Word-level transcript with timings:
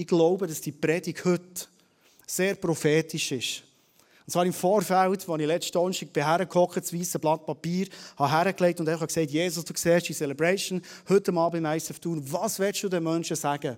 ich 0.00 0.06
glaube, 0.06 0.46
dass 0.46 0.62
die 0.62 0.72
Predigt 0.72 1.24
heute 1.24 1.66
sehr 2.26 2.54
prophetisch 2.54 3.32
ist. 3.32 3.62
Und 4.24 4.32
zwar 4.32 4.46
im 4.46 4.52
Vorfeld, 4.52 5.28
als 5.28 5.40
ich 5.40 5.46
letzten 5.46 5.72
Donnerstag 5.72 6.08
hergehockt 6.14 6.76
das 6.76 6.94
weiße 6.94 7.18
Blatt 7.18 7.44
Papier, 7.44 7.86
habe 8.16 8.30
hergelegt 8.30 8.80
und 8.80 8.88
einfach 8.88 9.06
gesagt, 9.06 9.30
Jesus, 9.30 9.64
du 9.64 9.74
siehst 9.76 10.08
die 10.08 10.14
Celebration 10.14 10.80
heute 11.08 11.32
Abend 11.34 11.66
im 11.66 11.72
ISF 11.72 11.98
tun. 11.98 12.22
Was 12.32 12.58
willst 12.58 12.82
du 12.82 12.88
den 12.88 13.02
Menschen 13.02 13.36
sagen? 13.36 13.76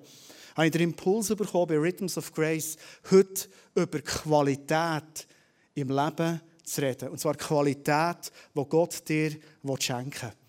Habe 0.55 0.67
ich 0.67 0.73
den 0.73 0.83
Impuls 0.83 1.29
bekommen 1.29 1.67
bei 1.67 1.79
Rhythms 1.79 2.19
of 2.19 2.33
Grace, 2.33 2.77
heute 3.11 3.49
über 3.75 4.01
Qualität 4.01 5.27
im 5.75 5.89
Leben 5.89 6.41
zu 6.63 6.83
reden. 6.83 7.09
Und 7.09 7.19
zwar 7.19 7.35
Qualität, 7.35 8.31
die 8.55 8.65
Gott 8.69 9.09
dir 9.09 9.33
schenken 9.81 10.23
will. 10.23 10.42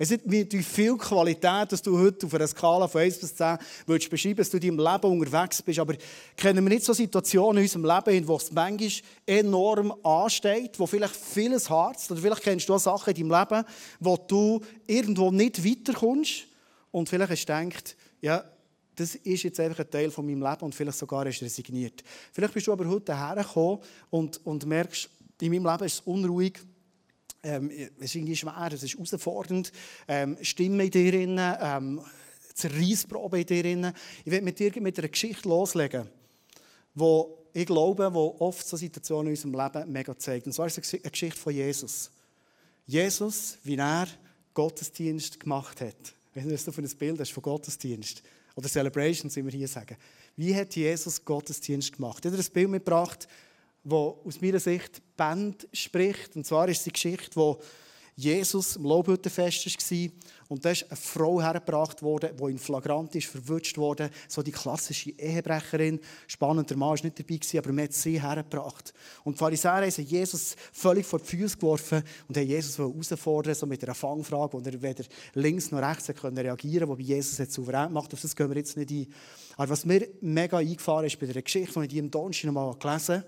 Es 0.00 0.12
ist 0.12 0.20
wie 0.26 0.62
viel 0.62 0.96
Qualität, 0.96 1.72
dass 1.72 1.82
du 1.82 1.98
heute 1.98 2.26
auf 2.26 2.34
einer 2.34 2.46
Skala 2.46 2.86
von 2.86 3.00
1 3.00 3.18
bis 3.18 3.34
10 3.34 3.58
würdest 3.84 4.08
beschreiben, 4.08 4.36
dass 4.36 4.48
du 4.48 4.58
in 4.58 4.76
deinem 4.76 4.92
Leben 4.92 5.20
unterwegs 5.20 5.60
bist. 5.60 5.80
Aber 5.80 5.94
kennen 6.36 6.64
wir 6.64 6.68
nicht 6.68 6.84
so 6.84 6.92
Situationen 6.92 7.56
in 7.56 7.64
unserem 7.64 7.84
Leben, 7.84 8.28
wo 8.28 8.36
es 8.36 8.52
manchmal 8.52 8.90
enorm 9.26 9.92
ansteht, 10.04 10.78
wo 10.78 10.86
vielleicht 10.86 11.16
vieles 11.16 11.68
harzt, 11.68 12.12
oder 12.12 12.20
vielleicht 12.20 12.42
kennst 12.42 12.68
du 12.68 12.74
auch 12.74 12.78
Sachen 12.78 13.12
in 13.12 13.28
deinem 13.28 13.40
Leben, 13.40 13.64
wo 13.98 14.16
du 14.16 14.60
irgendwo 14.86 15.32
nicht 15.32 15.64
weiterkommst 15.64 16.44
und 16.92 17.08
vielleicht 17.08 17.32
hast 17.32 17.46
du 17.46 17.52
gedacht, 17.52 17.96
ja, 18.20 18.44
das 18.94 19.16
ist 19.16 19.42
jetzt 19.42 19.58
einfach 19.58 19.80
ein 19.80 19.90
Teil 19.90 20.10
von 20.12 20.24
meinem 20.26 20.42
Leben 20.42 20.62
und 20.62 20.76
vielleicht 20.76 20.98
sogar 20.98 21.26
ist 21.26 21.42
resigniert. 21.42 22.04
Vielleicht 22.32 22.54
bist 22.54 22.68
du 22.68 22.72
aber 22.72 22.86
heute 22.86 23.16
hergekommen 23.16 23.80
und, 24.10 24.46
und 24.46 24.64
merkst, 24.64 25.10
in 25.40 25.52
meinem 25.52 25.66
Leben 25.66 25.84
ist 25.84 25.94
es 25.94 26.00
unruhig, 26.00 26.58
ähm, 27.48 27.70
es 27.70 28.04
ist 28.04 28.14
irgendwie 28.14 28.36
schwer, 28.36 28.70
es 28.72 28.82
ist 28.82 28.94
herausfordernd. 28.94 29.72
Ähm, 30.06 30.36
Stimme 30.42 30.84
in 30.84 30.90
dir 30.90 31.10
drin, 31.10 31.38
ähm, 31.38 32.00
Zerreissprobe 32.54 33.40
in 33.40 33.46
dir 33.46 33.62
drin. 33.62 33.92
Ich 34.24 34.30
werde 34.30 34.44
mit 34.44 34.58
dir 34.58 34.72
mit 34.80 34.98
einer 34.98 35.08
Geschichte 35.08 35.48
loslegen, 35.48 36.08
wo 36.94 37.38
ich 37.52 37.66
glaube, 37.66 38.12
wo 38.12 38.36
oft 38.38 38.66
so 38.66 38.76
Situationen 38.76 39.28
in 39.28 39.32
unserem 39.32 39.54
Leben 39.54 39.92
mega 39.92 40.16
zeigt. 40.16 40.46
Und 40.46 40.52
zwar 40.52 40.66
ist 40.66 40.78
es 40.78 40.94
eine 40.94 41.10
Geschichte 41.10 41.38
von 41.38 41.54
Jesus. 41.54 42.10
Jesus, 42.86 43.58
wie 43.64 43.76
er 43.76 44.06
Gottesdienst 44.54 45.40
gemacht 45.40 45.80
hat. 45.80 46.14
Ich 46.34 46.44
was 46.44 46.64
du 46.64 46.72
für 46.72 46.82
ein 46.82 46.96
Bild 46.98 47.18
hast 47.20 47.32
von 47.32 47.42
Gottesdienst. 47.42 48.22
Oder 48.54 48.68
Celebrations, 48.68 49.34
wie 49.36 49.44
wir 49.44 49.52
hier 49.52 49.68
sagen. 49.68 49.96
Wie 50.36 50.54
hat 50.54 50.74
Jesus 50.74 51.24
Gottesdienst 51.24 51.92
gemacht? 51.94 52.24
Er 52.24 52.32
hat 52.32 52.38
ein 52.38 52.52
Bild 52.52 52.70
mitgebracht, 52.70 53.28
wo 53.84 54.20
aus 54.24 54.40
meiner 54.40 54.60
Sicht 54.60 55.00
Band 55.18 55.68
spricht. 55.74 56.34
Und 56.36 56.46
zwar 56.46 56.68
ist 56.68 56.78
es 56.78 56.84
die 56.84 56.92
Geschichte, 56.92 57.36
wo 57.36 57.60
Jesus 58.16 58.74
im 58.74 58.84
Lobhüttenfest 58.84 59.66
war 59.66 60.10
und 60.48 60.64
da 60.64 60.70
ist 60.70 60.90
eine 60.90 60.96
Frau 60.96 61.40
hergebracht 61.40 62.02
worden, 62.02 62.30
die 62.36 62.50
in 62.50 62.58
Flagrant 62.58 63.14
ist, 63.14 63.28
verwünscht 63.28 63.76
worden. 63.76 64.08
So 64.26 64.42
die 64.42 64.50
klassische 64.50 65.10
Ehebrecherin. 65.10 66.00
Spannend, 66.26 66.70
der 66.70 66.78
Mann 66.78 66.96
war 66.96 67.04
nicht 67.04 67.18
dabei, 67.18 67.58
aber 67.58 67.72
man 67.72 67.84
hat 67.84 67.92
sie 67.92 68.20
hergebracht. 68.20 68.94
Und 69.24 69.34
die 69.34 69.38
Pharisäer 69.38 69.86
haben 69.86 70.04
Jesus 70.04 70.56
völlig 70.72 71.06
vor 71.06 71.20
die 71.20 71.26
Füße 71.26 71.58
geworfen 71.58 72.02
und 72.26 72.36
haben 72.36 72.46
Jesus 72.46 72.78
herausfordern, 72.78 73.54
so 73.54 73.66
mit 73.66 73.84
einer 73.84 73.94
Fangfrage, 73.94 74.54
wo 74.54 74.60
er 74.60 74.82
weder 74.82 75.04
links 75.34 75.70
noch 75.70 75.80
rechts 75.80 76.08
reagieren 76.08 76.56
konnte, 76.56 76.88
wobei 76.88 77.02
Jesus 77.02 77.38
es 77.38 77.54
souverän 77.54 77.88
gemacht 77.88 78.12
Auf 78.12 78.20
das 78.22 78.34
gehen 78.34 78.48
wir 78.48 78.56
jetzt 78.56 78.76
nicht 78.76 78.90
ein. 78.90 79.06
Aber 79.58 79.68
was 79.68 79.84
mir 79.84 80.08
mega 80.22 80.58
eingefahren 80.58 81.06
ist 81.06 81.20
bei 81.20 81.26
der 81.26 81.42
Geschichte, 81.42 81.78
die 81.78 81.86
ich 81.86 81.96
im 81.96 82.10
Donnerstag 82.10 82.46
noch 82.46 82.54
mal 82.54 82.74
gelesen 82.74 83.16
habe, 83.16 83.26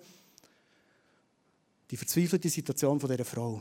die 1.91 1.97
verzweifelte 1.97 2.49
Situation 2.49 2.99
dieser 2.99 3.25
Frau. 3.25 3.61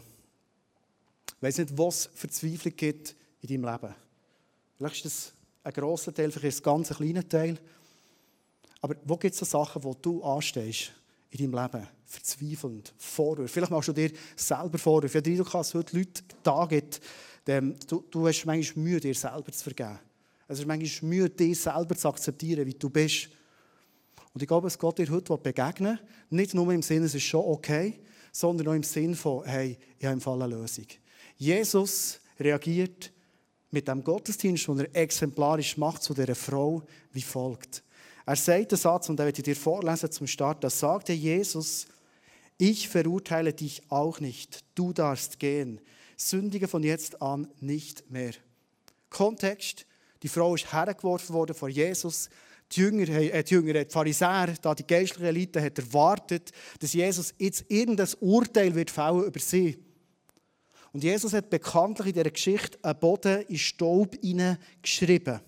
Ich 1.37 1.43
weiß 1.43 1.57
nicht, 1.59 1.77
was 1.77 2.09
Verzweiflung 2.13 2.75
gibt 2.75 3.15
in 3.41 3.49
deinem 3.49 3.71
Leben. 3.71 3.95
Vielleicht 4.77 4.95
ist 4.97 5.05
das 5.05 5.33
ein 5.63 5.73
grosser 5.73 6.13
Teil, 6.13 6.31
vielleicht 6.31 6.55
ist 6.55 6.55
es 6.55 6.61
ein 6.61 6.63
ganz 6.63 6.89
kleiner 6.89 7.27
Teil. 7.27 7.57
Aber 8.81 8.95
wo 9.03 9.17
gibt 9.17 9.33
es 9.33 9.39
so 9.39 9.45
Sachen, 9.45 9.83
wo 9.83 9.93
du 9.93 10.23
anstehst 10.23 10.91
in 11.31 11.51
deinem 11.51 11.63
Leben? 11.63 11.87
Verzweifelnd, 12.05 12.93
Vorwürfe. 12.97 13.53
Vielleicht 13.53 13.71
machst 13.71 13.89
du 13.89 13.93
dir 13.93 14.11
selber 14.35 14.77
Vorwürfe. 14.77 15.21
Den 15.21 15.37
dass 15.37 15.67
es 15.67 15.73
heute 15.73 15.97
Leute 15.97 16.23
da 16.43 16.65
gibt, 16.65 17.01
du, 17.45 18.03
du 18.09 18.27
hast 18.27 18.45
manchmal 18.45 18.83
Mühe, 18.83 18.99
dir 18.99 19.13
selber 19.13 19.51
zu 19.51 19.63
vergeben. 19.63 19.99
Es 20.47 20.59
ist 20.59 20.65
manchmal 20.65 21.09
Mühe, 21.09 21.29
dich 21.29 21.59
selber 21.59 21.95
zu 21.95 22.07
akzeptieren, 22.07 22.65
wie 22.65 22.73
du 22.73 22.89
bist. 22.89 23.29
Und 24.33 24.41
ich 24.41 24.47
glaube, 24.47 24.67
es 24.67 24.77
Gott 24.77 24.97
dir 24.97 25.09
heute 25.09 25.37
begegnen 25.37 25.99
Nicht 26.29 26.53
nur 26.53 26.71
im 26.73 26.81
Sinne, 26.81 27.05
es 27.05 27.15
ist 27.15 27.23
schon 27.23 27.45
okay, 27.45 27.99
sondern 28.31 28.67
auch 28.67 28.73
im 28.73 28.83
Sinn 28.83 29.15
von, 29.15 29.45
hey, 29.45 29.77
ich 29.97 30.05
habe 30.05 30.13
im 30.13 30.21
Fall 30.21 30.41
eine 30.41 30.55
Lösung. 30.55 30.85
Jesus 31.37 32.19
reagiert 32.39 33.11
mit 33.71 33.87
dem 33.87 34.03
Gottesdienst, 34.03 34.67
den 34.67 34.79
er 34.79 34.95
exemplarisch 34.95 35.77
macht 35.77 36.03
zu 36.03 36.13
dieser 36.13 36.35
Frau, 36.35 36.83
wie 37.11 37.21
folgt. 37.21 37.83
Er 38.25 38.35
sagt 38.35 38.71
den 38.71 38.77
Satz, 38.77 39.09
und 39.09 39.17
da 39.17 39.25
werde 39.25 39.39
ich 39.39 39.43
dir 39.43 39.55
vorlesen 39.55 40.11
zum 40.11 40.27
Start, 40.27 40.63
da 40.63 40.69
sagte 40.69 41.13
Jesus, 41.13 41.87
ich 42.57 42.89
verurteile 42.89 43.53
dich 43.53 43.81
auch 43.89 44.19
nicht, 44.19 44.59
du 44.75 44.93
darfst 44.93 45.39
gehen, 45.39 45.81
sündige 46.17 46.67
von 46.67 46.83
jetzt 46.83 47.21
an 47.21 47.47
nicht 47.59 48.11
mehr. 48.11 48.33
Kontext, 49.09 49.85
die 50.21 50.27
Frau 50.27 50.53
ist 50.53 50.71
hergeworfen 50.73 51.33
worden 51.33 51.55
vor 51.55 51.69
Jesus, 51.69 52.29
die 52.71 52.81
Jünger, 52.81 53.07
äh, 53.09 53.43
die 53.43 53.53
Jünger, 53.53 53.83
die 53.83 53.91
Pharisäer, 53.91 54.53
da 54.61 54.75
die 54.75 54.85
geistliche 54.85 55.27
Elite, 55.27 55.61
hat 55.61 55.77
erwartet, 55.77 56.51
dass 56.79 56.93
Jesus 56.93 57.33
jetzt 57.37 57.65
irgendein 57.67 58.09
Urteil 58.19 58.73
wird 58.75 58.91
fällen 58.91 59.25
über 59.25 59.39
sie. 59.39 59.83
Und 60.91 61.03
Jesus 61.03 61.33
hat 61.33 61.49
bekanntlich 61.49 62.07
in 62.07 62.13
dieser 62.13 62.31
Geschichte 62.31 62.79
einen 62.83 62.99
Boden 62.99 63.41
in 63.43 63.57
Staub 63.57 64.17
geschrieben. 64.81 65.39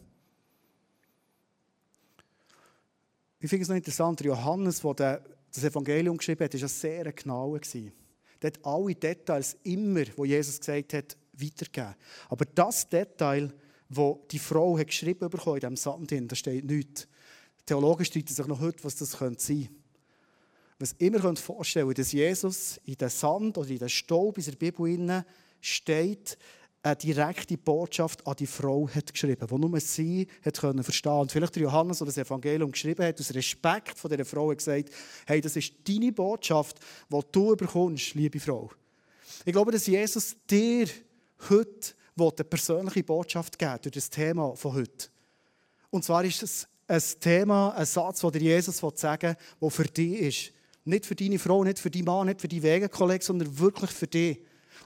Ich 3.40 3.50
finde 3.50 3.64
es 3.64 3.70
noch 3.70 3.76
interessant, 3.76 4.22
Johannes, 4.22 4.82
der 4.82 5.24
das 5.52 5.64
Evangelium 5.64 6.18
geschrieben 6.18 6.44
hat, 6.44 6.62
war 6.62 6.68
sehr 6.68 7.12
genau. 7.12 7.56
Er 7.56 8.48
hat 8.48 8.60
alle 8.64 8.96
Details 8.96 9.58
immer, 9.64 10.04
wo 10.16 10.26
Jesus 10.26 10.60
gesagt 10.60 10.94
hat, 10.94 11.18
weitergegeben. 11.34 11.96
Aber 12.30 12.46
das 12.46 12.88
Detail, 12.88 13.52
wo 13.90 14.26
die 14.30 14.40
Frau 14.40 14.78
hat 14.78 14.88
geschrieben 14.88 15.30
bekommen 15.30 15.58
in 15.58 15.62
diesem 15.62 15.76
Sand, 15.76 16.32
da 16.32 16.36
steht 16.36 16.66
nichts. 16.66 17.08
Theologen 17.66 18.06
streiten 18.06 18.34
sich 18.34 18.48
noch 18.48 18.60
heute, 18.60 18.84
was 18.84 18.96
das 18.96 19.12
sein 19.12 19.36
könnte. 19.38 19.70
Was 20.80 20.94
immer 20.94 21.36
vorstellen 21.36 21.88
könnt, 21.88 22.00
dass 22.00 22.12
Jesus 22.12 22.80
in 22.86 22.96
den 22.96 23.10
Sand 23.10 23.58
oder 23.58 23.70
in 23.70 23.80
den 23.80 23.90
Staub 23.90 24.38
in 24.38 24.46
der 24.46 24.52
Bibel 24.54 25.26
steht, 25.60 26.38
eine 26.84 26.96
direkte 26.96 27.58
Botschaft 27.58 28.26
an 28.26 28.36
die 28.36 28.48
Frau 28.48 28.90
hat 28.90 29.14
geschrieben, 29.14 29.48
die 29.48 29.56
nur 29.56 29.80
sie 29.80 30.28
hat 30.44 30.60
können 30.60 30.84
verstehen. 30.84 31.12
Und 31.12 31.32
vielleicht 31.32 31.56
der 31.56 31.64
Johannes, 31.64 32.00
der 32.00 32.08
das 32.08 32.18
Evangelium 32.18 32.72
geschrieben 32.72 33.06
hat, 33.06 33.20
aus 33.20 33.34
Respekt 33.34 34.00
vor 34.00 34.10
dieser 34.10 34.26
Frau 34.26 34.48
gesagt, 34.48 34.90
hey, 35.28 35.42
das 35.42 35.56
ist 35.56 35.74
deine 35.88 36.12
Botschaft, 36.12 36.80
die 37.10 37.20
du 37.32 37.56
bekommst, 37.56 38.16
liebe 38.16 38.40
Frau. 38.40 38.72
Ich 39.46 39.54
glaube, 39.54 39.72
dass 39.72 39.86
Jesus 39.86 40.36
dir 40.50 40.88
heute 41.50 41.94
eine 42.18 42.44
persönliche 42.44 43.04
Botschaft 43.04 43.58
geben 43.58 43.78
durch 43.82 43.94
das 43.94 44.10
Thema 44.10 44.56
von 44.56 44.74
heute. 44.74 45.10
Und 45.92 46.04
zwar 46.04 46.24
ist 46.24 46.44
es 46.44 46.68
ein 46.92 47.02
Thema, 47.20 47.74
ein 47.76 47.86
Satz, 47.86 48.20
den 48.20 48.42
Jesus 48.42 48.78
sagen 48.96 49.30
will, 49.30 49.38
der 49.62 49.70
für 49.70 49.84
dich 49.86 50.20
ist. 50.20 50.52
Nicht 50.84 51.06
für 51.06 51.16
deine 51.16 51.40
Frau, 51.40 51.64
nicht 51.64 51.80
für 51.80 51.90
deinen 51.90 52.06
Mann, 52.06 52.28
nicht 52.28 52.42
für 52.42 52.48
deinen 52.48 52.64
Wegenkollegen, 52.64 53.26
sondern 53.26 53.60
wirklich 53.60 53.92
für 53.92 54.08
dich. 54.08 54.40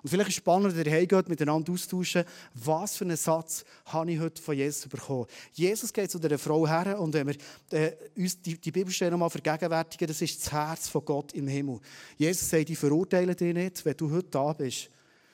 Und 0.03 0.09
vielleicht 0.09 0.29
ist 0.29 0.35
es 0.35 0.37
spannend, 0.37 0.75
wenn 0.75 0.85
ihr 0.85 0.91
heimgeht, 0.91 1.29
miteinander 1.29 1.71
austauschen, 1.71 2.25
was 2.53 2.97
für 2.97 3.05
einen 3.05 3.17
Satz 3.17 3.65
habe 3.85 4.11
ich 4.11 4.19
heute 4.19 4.39
von 4.39 4.55
Jesus 4.55 4.87
bekommen. 4.87 5.25
Jesus 5.53 5.91
geht 5.91 6.11
zu 6.11 6.19
dieser 6.19 6.37
Frau 6.37 6.67
her 6.67 6.99
und 6.99 7.13
wenn 7.13 7.27
wir 7.27 7.35
äh, 7.71 7.93
uns 8.15 8.39
die, 8.39 8.59
die 8.59 8.71
Bibelstelle 8.71 9.09
nochmal 9.09 9.31
vergegenwärtigen, 9.31 10.07
das 10.07 10.21
ist 10.21 10.45
das 10.45 10.51
Herz 10.51 10.89
von 10.89 11.03
Gott 11.03 11.33
im 11.33 11.47
Himmel. 11.47 11.79
Jesus 12.17 12.47
sagt, 12.47 12.69
ich 12.69 12.77
verurteile 12.77 13.33
dich 13.33 13.53
nicht, 13.53 13.83
wenn 13.83 13.97
du 13.97 14.11
heute 14.11 14.27
da 14.29 14.53
bist. 14.53 14.91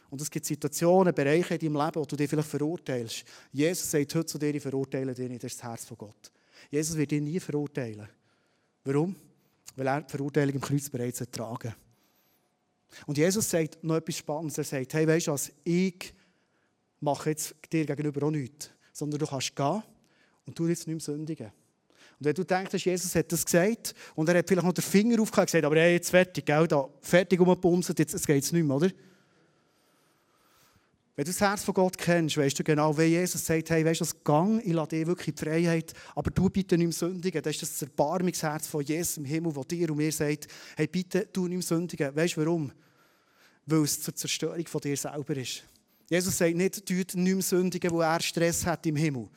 Und 0.09 0.21
es 0.21 0.31
gibt 0.31 0.45
Situationen, 0.45 1.13
Bereiche 1.13 1.55
in 1.55 1.59
deinem 1.59 1.85
Leben, 1.85 1.95
wo 1.95 2.05
du 2.05 2.15
dich 2.15 2.29
vielleicht 2.29 2.49
verurteilst. 2.49 3.25
Jesus 3.51 3.91
sagt 3.91 4.15
heute 4.15 4.25
zu 4.25 4.38
dir, 4.38 4.55
ich 4.55 4.61
verurteile 4.61 5.13
dich 5.13 5.27
nicht, 5.27 5.43
das 5.43 5.51
ist 5.51 5.61
das 5.61 5.69
Herz 5.69 5.85
von 5.85 5.97
Gott. 5.97 6.31
Jesus 6.71 6.95
wird 6.95 7.11
ihn 7.11 7.25
nie 7.25 7.39
verurteilen. 7.39 8.07
Warum? 8.85 9.15
Weil 9.75 9.88
er 9.88 10.01
die 10.01 10.09
Verurteilung 10.09 10.56
im 10.56 10.62
Kreuz 10.62 10.89
bereits 10.89 11.19
ertragen 11.19 11.75
Und 13.06 13.18
Jesus 13.18 13.50
sagt 13.50 13.83
noch 13.83 13.97
etwas 13.97 14.15
Spannendes. 14.15 14.57
Er 14.57 14.63
sagt, 14.63 14.94
hey, 14.94 15.07
weißt 15.07 15.27
du 15.27 15.31
was, 15.33 15.51
ich 15.65 16.13
mache 17.01 17.31
jetzt 17.31 17.56
dir 17.71 17.85
gegenüber 17.85 18.25
auch 18.25 18.31
nichts, 18.31 18.71
sondern 18.94 19.19
du 19.19 19.27
kannst 19.27 19.56
gehen 19.56 19.83
und 20.45 20.57
du 20.57 20.68
jetzt 20.68 20.88
nicht 20.88 20.95
mehr 20.95 21.00
sündigen. 21.00 21.47
Und 21.47 22.25
wenn 22.25 22.35
du 22.35 22.44
denkst, 22.44 22.85
Jesus 22.85 23.15
hat 23.15 23.31
das 23.31 23.44
gesagt 23.44 23.94
und 24.15 24.29
er 24.29 24.38
hat 24.38 24.47
vielleicht 24.47 24.65
noch 24.65 24.74
den 24.74 24.83
Finger 24.83 25.21
aufgehört 25.21 25.50
und 25.50 25.51
gesagt, 25.51 25.65
aber 25.65 25.75
hey, 25.75 25.94
jetzt 25.94 26.09
fertig, 26.09 26.45
gell, 26.45 26.67
da, 26.67 26.88
fertig 27.01 27.39
umgebumsen, 27.39 27.95
jetzt, 27.97 28.13
jetzt 28.13 28.27
geht 28.27 28.44
es 28.44 28.51
nicht 28.51 28.63
mehr, 28.63 28.75
oder? 28.75 28.91
Wenn 31.21 31.25
du 31.25 31.33
das 31.33 31.41
Herz 31.41 31.63
von 31.63 31.75
Gott 31.75 32.00
kennst, 32.00 32.35
weißt 32.35 32.57
du 32.57 32.63
genau, 32.63 32.97
wie 32.97 33.03
Jesus 33.03 33.45
sagt, 33.45 33.69
hey, 33.69 33.85
weißt 33.85 34.00
du, 34.00 34.06
das 34.06 34.23
Gang, 34.23 34.59
ich 34.65 34.73
lasse 34.73 34.89
dir 34.89 35.06
wirklich 35.06 35.35
die 35.35 35.45
Freiheit, 35.45 35.94
aber 36.15 36.31
du 36.31 36.50
bitte 36.50 36.79
nicht 36.79 36.88
mehr 36.88 36.94
sündigen. 36.94 37.44
Das 37.44 37.53
ist 37.53 37.62
das 37.62 37.81
Erbarmungsherz 37.83 38.65
von 38.65 38.83
Jesus 38.83 39.18
im 39.18 39.25
Himmel, 39.25 39.53
das 39.53 39.68
dir 39.68 39.91
und 39.91 39.97
mir 39.97 40.12
sagt, 40.12 40.47
hey, 40.75 40.88
bitte 40.88 41.27
du 41.31 41.47
nicht 41.47 41.57
mehr 41.57 41.62
sündigen. 41.62 42.15
Weißt 42.15 42.38
du 42.38 42.41
warum? 42.41 42.71
Weil 43.68 43.83
es 43.83 44.01
zur 44.01 44.15
Zerstörung 44.15 44.65
von 44.65 44.81
dir 44.81 44.97
selber 44.97 45.38
ist. 45.38 45.63
Jesus 46.09 46.35
sagt 46.35 46.56
nicht, 46.56 46.89
du 46.89 46.95
nicht 46.95 47.15
mehr 47.15 47.41
sündigen, 47.44 47.91
wo 47.91 48.01
er 48.01 48.19
Stress 48.19 48.65
hat 48.65 48.83
im 48.88 48.95
Himmel. 48.95 49.29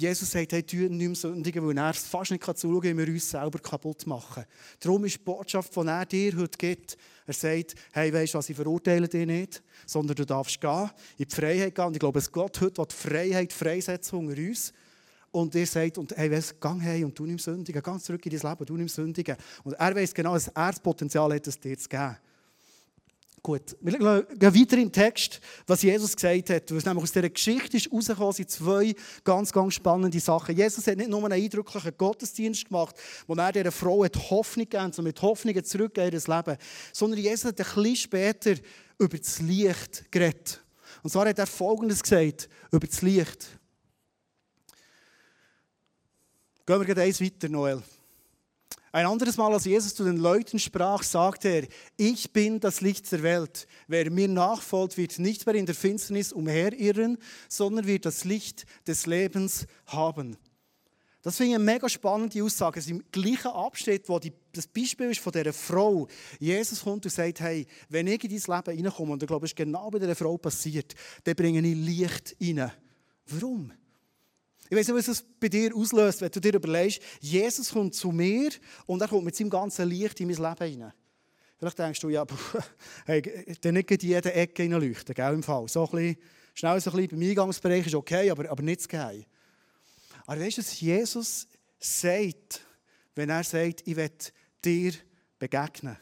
Jesus 0.00 0.30
sagt, 0.30 0.52
hey, 0.52 0.62
tu 0.62 0.76
nicht 0.76 0.92
mehr 0.92 1.14
sündigen, 1.16 1.66
weil 1.66 1.76
er 1.76 1.92
fast 1.92 2.30
nicht 2.30 2.44
zuschauen 2.44 2.80
kann, 2.80 2.96
wie 2.96 3.06
wir 3.06 3.12
uns 3.12 3.30
selber 3.30 3.58
kaputt 3.58 4.06
machen. 4.06 4.44
Darum 4.78 5.04
ist 5.04 5.16
die 5.16 5.24
Botschaft, 5.24 5.74
die 5.74 5.80
er 5.80 6.06
dir 6.06 6.36
heute 6.36 6.56
gibt, 6.56 6.96
er 7.26 7.34
sagt, 7.34 7.74
hey, 7.92 8.12
weisst 8.12 8.32
du 8.32 8.38
was, 8.38 8.48
ich 8.48 8.54
verurteile 8.54 9.08
dich 9.08 9.26
nicht, 9.26 9.60
sondern 9.86 10.14
du 10.14 10.24
darfst 10.24 10.60
gehen, 10.60 10.88
in 11.18 11.26
die 11.26 11.34
Freiheit 11.34 11.74
gehen. 11.74 11.84
Und 11.86 11.94
ich 11.94 11.98
glaube, 11.98 12.20
dass 12.20 12.30
Gott 12.30 12.60
heute 12.60 12.86
die 12.86 12.94
Freiheit 12.94 13.52
freisetzen 13.52 14.20
unter 14.20 14.40
uns. 14.40 14.72
Und 15.32 15.54
er 15.56 15.66
sagt, 15.66 15.98
und, 15.98 16.16
hey, 16.16 16.30
weißt, 16.30 16.60
geh 16.60 16.80
hey 16.80 17.04
und 17.04 17.18
du 17.18 17.26
nimmst 17.26 17.46
sündigen, 17.46 17.82
geh 17.82 17.98
zurück 17.98 18.24
in 18.24 18.38
dein 18.38 18.50
Leben, 18.52 18.66
du 18.66 18.76
nimmst 18.76 18.94
sündigen. 18.94 19.36
Und 19.64 19.72
er 19.72 19.94
weiß 19.96 20.14
genau, 20.14 20.34
dass 20.34 20.46
er 20.46 20.70
das 20.70 20.80
Potenzial 20.80 21.34
hat, 21.34 21.46
es 21.46 21.58
dir 21.58 21.76
zu 21.76 21.88
geben. 21.88 22.16
Gut, 23.48 23.78
wir 23.80 24.24
gehen 24.38 24.54
weiter 24.60 24.76
im 24.76 24.92
Text, 24.92 25.40
was 25.66 25.80
Jesus 25.80 26.14
gesagt 26.14 26.50
hat. 26.50 26.70
Was 26.70 26.84
nämlich 26.84 27.02
aus 27.02 27.12
dieser 27.12 27.30
Geschichte 27.30 27.78
ist 27.78 27.88
sind 27.90 28.50
zwei 28.50 28.94
ganz, 29.24 29.50
ganz 29.50 29.72
spannende 29.72 30.20
Sachen. 30.20 30.54
Jesus 30.54 30.86
hat 30.86 30.98
nicht 30.98 31.08
nur 31.08 31.24
einen 31.24 31.32
eindrücklichen 31.32 31.96
Gottesdienst 31.96 32.66
gemacht, 32.66 32.94
wo 33.26 33.32
er 33.36 33.50
dieser 33.50 33.72
Frau 33.72 34.04
hat 34.04 34.18
Hoffnung 34.28 34.68
gegeben 34.68 34.92
so 34.92 35.00
mit 35.00 35.22
Hoffnung 35.22 35.64
zurück 35.64 35.96
in 35.96 36.04
ihr 36.04 36.10
Leben, 36.10 36.58
sondern 36.92 37.20
Jesus 37.20 37.46
hat 37.46 37.58
ein 37.58 37.64
bisschen 37.64 37.96
später 37.96 38.54
über 38.98 39.16
das 39.16 39.40
Licht 39.40 40.12
geredet. 40.12 40.62
Und 41.02 41.08
zwar 41.08 41.26
hat 41.26 41.38
er 41.38 41.46
Folgendes 41.46 42.02
gesagt 42.02 42.50
über 42.70 42.86
das 42.86 43.00
Licht. 43.00 43.46
Gehen 46.66 46.80
wir 46.80 46.84
gleich 46.84 47.06
eins 47.06 47.20
weiter, 47.22 47.48
Noel. 47.48 47.82
Ein 48.90 49.06
anderes 49.06 49.36
Mal, 49.36 49.52
als 49.52 49.66
Jesus 49.66 49.94
zu 49.94 50.04
den 50.04 50.16
Leuten 50.16 50.58
sprach, 50.58 51.02
sagte 51.02 51.48
er, 51.48 51.66
ich 51.96 52.32
bin 52.32 52.58
das 52.58 52.80
Licht 52.80 53.10
der 53.12 53.22
Welt. 53.22 53.66
Wer 53.86 54.10
mir 54.10 54.28
nachfolgt, 54.28 54.96
wird 54.96 55.18
nicht 55.18 55.44
mehr 55.44 55.54
in 55.56 55.66
der 55.66 55.74
Finsternis 55.74 56.32
umherirren, 56.32 57.18
sondern 57.48 57.86
wird 57.86 58.06
das 58.06 58.24
Licht 58.24 58.64
des 58.86 59.06
Lebens 59.06 59.66
haben. 59.86 60.38
Das 61.20 61.36
finde 61.36 61.50
ich 61.50 61.54
eine 61.56 61.64
mega 61.64 61.88
spannende 61.88 62.42
Aussage. 62.42 62.78
Es 62.78 62.86
ist 62.86 62.92
im 62.92 63.04
gleichen 63.12 63.50
Abschnitt, 63.50 64.08
wo 64.08 64.18
die, 64.18 64.32
das 64.52 64.66
Beispiel 64.66 65.10
ist 65.10 65.20
von 65.20 65.32
dieser 65.32 65.52
Frau. 65.52 66.08
Jesus 66.38 66.82
kommt 66.82 67.04
und 67.04 67.10
sagt, 67.10 67.40
hey, 67.40 67.66
wenn 67.90 68.06
ich 68.06 68.24
in 68.24 68.30
dein 68.30 68.64
Leben 68.64 68.86
reinkomme, 68.86 69.12
und 69.12 69.22
ich 69.22 69.26
glaube, 69.26 69.44
es 69.44 69.52
ist 69.52 69.56
genau 69.56 69.90
bei 69.90 69.98
dieser 69.98 70.14
Frau 70.14 70.38
passiert, 70.38 70.94
dann 71.24 71.34
bringe 71.34 71.58
ich 71.58 71.76
Licht 71.76 72.36
rein. 72.40 72.72
Warum? 73.26 73.72
Ich 74.70 74.76
weiß 74.76 74.88
nicht, 74.88 74.96
was 74.96 75.08
es 75.08 75.22
bei 75.22 75.48
dir 75.48 75.74
auslöst, 75.74 76.20
wenn 76.20 76.30
du 76.30 76.40
dir 76.40 76.54
überlegst, 76.54 77.00
Jesus 77.20 77.70
kommt 77.70 77.94
zu 77.94 78.10
mir 78.10 78.50
und 78.86 79.00
er 79.00 79.08
kommt 79.08 79.24
mit 79.24 79.34
seinem 79.34 79.50
ganzen 79.50 79.88
Licht 79.88 80.20
in 80.20 80.28
mein 80.28 80.36
Leben 80.36 80.82
rein. 80.82 80.92
Vielleicht 81.58 81.78
denkst 81.78 82.00
du, 82.00 82.08
ja, 82.08 82.24
hey, 83.06 83.56
dann 83.60 83.74
nicht 83.74 83.90
in 83.90 83.98
jede 84.00 84.32
Ecke 84.32 84.62
hineinleuchten, 84.62 85.14
gell, 85.14 85.34
im 85.34 85.42
Fall. 85.42 85.66
So 85.68 85.84
ein 85.84 85.90
bisschen, 85.90 86.16
schnell 86.54 86.80
so 86.80 86.90
ein 86.90 86.96
bisschen 86.96 87.18
beim 87.18 87.28
Eingangsbereich 87.28 87.86
ist 87.86 87.94
okay, 87.94 88.30
aber, 88.30 88.48
aber 88.50 88.62
nicht 88.62 88.82
zu 88.82 88.88
geheim. 88.88 89.24
Aber 90.26 90.40
weißt 90.40 90.58
du, 90.58 90.62
was 90.62 90.80
Jesus 90.80 91.48
sagt, 91.80 92.60
wenn 93.14 93.30
er 93.30 93.42
sagt, 93.42 93.86
ich 93.86 93.96
will 93.96 94.10
dir 94.64 94.92
begegnen? 95.38 95.96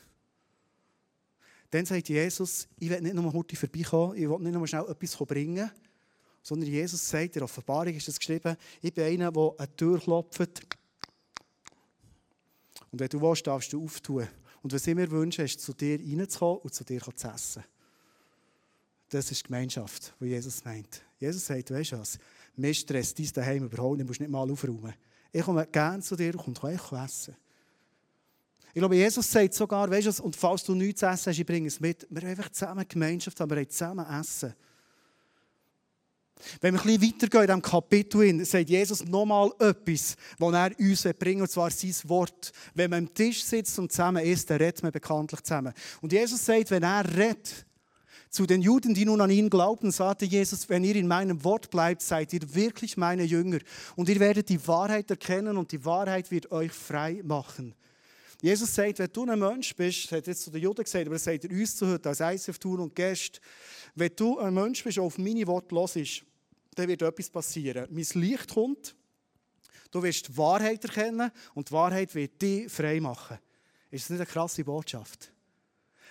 Dann 1.70 1.86
sagt 1.86 2.08
Jesus, 2.08 2.69
ich 2.78 2.90
will 2.90 3.00
nicht 3.00 3.14
nur 3.14 3.32
heute 3.32 3.56
vorbeikommen, 3.56 4.16
ich 4.16 4.28
will 4.28 4.38
nicht 4.40 4.52
nur 4.52 4.66
schnell 4.66 4.84
etwas 4.88 5.16
bringen, 5.16 5.70
sondern 6.46 6.70
Jesus 6.70 7.08
sagt, 7.08 7.25
in 7.25 7.32
der 7.32 7.43
Offenbarung 7.43 7.93
ist 7.93 8.06
es 8.06 8.20
geschrieben, 8.20 8.56
ich 8.81 8.94
bin 8.94 9.04
einer, 9.04 9.32
der 9.32 9.52
eine 9.58 9.76
Tür 9.76 9.98
klopft. 9.98 10.64
Und 12.93 13.00
wenn 13.00 13.08
du 13.08 13.20
willst, 13.20 13.44
darfst 13.48 13.72
du 13.72 13.82
auftun. 13.82 14.28
Und 14.62 14.72
was 14.72 14.87
ich 14.87 14.94
mir 14.94 15.10
wünsche, 15.10 15.43
ist, 15.43 15.60
zu 15.60 15.72
dir 15.72 15.98
reinzukommen 15.98 16.58
und 16.58 16.72
zu 16.72 16.84
dir 16.84 17.00
zu 17.00 17.26
essen. 17.26 17.64
Das 19.08 19.28
ist 19.28 19.40
die 19.40 19.46
Gemeinschaft, 19.48 20.14
die 20.20 20.26
Jesus 20.26 20.64
meint. 20.64 21.02
Jesus 21.19 21.44
sagt, 21.44 21.69
weißt 21.69 21.93
du 21.93 21.98
was, 21.98 22.16
mir 22.54 22.72
stresst 22.72 23.19
dein 23.19 23.32
Daheim 23.32 23.64
überhaupt 23.64 23.96
nicht, 23.96 24.06
musst 24.06 24.20
nicht 24.20 24.31
mal 24.31 24.48
aufräumen. 24.48 24.94
Ich 25.32 25.43
komme 25.43 25.66
gerne 25.66 26.00
zu 26.00 26.14
dir 26.14 26.32
und 26.46 26.60
kann 26.60 27.04
essen. 27.04 27.34
Ich 28.72 28.78
glaube, 28.78 28.94
Jesus 28.94 29.28
sagt 29.28 29.52
sogar, 29.52 29.90
weißt 29.90 30.20
du, 30.20 30.22
und 30.22 30.37
falls 30.37 30.62
du 30.62 30.76
nichts 30.76 31.00
zu 31.00 31.06
essen 31.06 31.31
hast, 31.31 31.38
ich 31.40 31.46
bringe 31.46 31.66
es 31.66 31.81
mit. 31.81 32.06
Wir 32.08 32.22
haben 32.22 32.28
einfach 32.28 32.50
zusammen 32.50 32.87
Gemeinschaft, 32.87 33.40
aber 33.40 33.56
wir 33.56 33.62
haben 33.62 33.70
zusammen 33.70 34.06
Essen. 34.06 34.54
Wenn 36.60 36.74
wir 36.74 36.80
ein 36.80 36.98
bisschen 36.98 37.14
weitergehen 37.14 37.42
in 37.42 37.46
diesem 37.46 37.62
Kapitel, 37.62 38.44
sagt 38.44 38.68
Jesus 38.70 39.04
nochmal 39.04 39.50
etwas, 39.58 40.16
was 40.38 40.54
er 40.54 40.78
uns 40.78 41.08
bringt, 41.18 41.42
und 41.42 41.50
zwar 41.50 41.70
sein 41.70 41.94
Wort. 42.04 42.52
Wenn 42.74 42.90
man 42.90 43.04
am 43.04 43.14
Tisch 43.14 43.42
sitzt 43.44 43.78
und 43.78 43.90
zusammen 43.90 44.24
isst, 44.24 44.50
dann 44.50 44.58
redet 44.58 44.82
man 44.82 44.92
bekanntlich 44.92 45.40
zusammen. 45.42 45.72
Und 46.00 46.12
Jesus 46.12 46.44
sagt, 46.44 46.70
wenn 46.70 46.82
er 46.82 47.04
redet, 47.16 47.66
zu 48.28 48.44
den 48.44 48.60
Juden, 48.60 48.92
die 48.92 49.06
nun 49.06 49.20
an 49.22 49.30
ihn 49.30 49.48
glaubten, 49.48 49.90
sagte 49.90 50.26
Jesus, 50.26 50.68
wenn 50.68 50.84
ihr 50.84 50.96
in 50.96 51.06
meinem 51.06 51.42
Wort 51.42 51.70
bleibt, 51.70 52.02
seid 52.02 52.34
ihr 52.34 52.54
wirklich 52.54 52.98
meine 52.98 53.22
Jünger. 53.22 53.60
Und 53.94 54.10
ihr 54.10 54.20
werdet 54.20 54.50
die 54.50 54.66
Wahrheit 54.68 55.10
erkennen 55.10 55.56
und 55.56 55.72
die 55.72 55.84
Wahrheit 55.86 56.30
wird 56.30 56.52
euch 56.52 56.72
frei 56.72 57.22
machen. 57.24 57.74
Jesus 58.42 58.74
sagt, 58.74 58.98
wenn 58.98 59.12
du 59.12 59.24
ein 59.24 59.38
Mensch 59.38 59.74
bist, 59.74 60.04
das 60.04 60.12
hat 60.12 60.26
jetzt 60.26 60.42
zu 60.42 60.50
den 60.50 60.62
Juden 60.62 60.84
gesagt, 60.84 61.06
aber 61.06 61.14
das 61.14 61.24
sagt 61.24 61.44
er 61.44 61.50
uns 61.50 61.76
zu 61.76 61.86
heute 61.86 62.08
als 62.08 62.20
ICF 62.20 62.58
Tour 62.58 62.80
und 62.80 62.94
Gäste, 62.94 63.40
wenn 63.94 64.12
du 64.14 64.38
ein 64.38 64.52
Mensch 64.52 64.84
bist, 64.84 64.98
der 64.98 65.04
auf 65.04 65.16
meine 65.18 65.46
Worte 65.46 65.74
los 65.74 65.96
ist, 65.96 66.22
dann 66.74 66.88
wird 66.88 67.02
etwas 67.02 67.30
passieren. 67.30 67.86
Mein 67.90 68.06
Licht 68.14 68.52
kommt, 68.52 68.94
du 69.90 70.02
wirst 70.02 70.28
die 70.28 70.36
Wahrheit 70.36 70.84
erkennen 70.84 71.30
und 71.54 71.68
die 71.68 71.72
Wahrheit 71.72 72.14
wird 72.14 72.40
dich 72.40 72.70
frei 72.70 73.00
machen. 73.00 73.38
Ist 73.90 74.04
das 74.04 74.10
nicht 74.10 74.20
eine 74.20 74.26
krasse 74.26 74.64
Botschaft? 74.64 75.32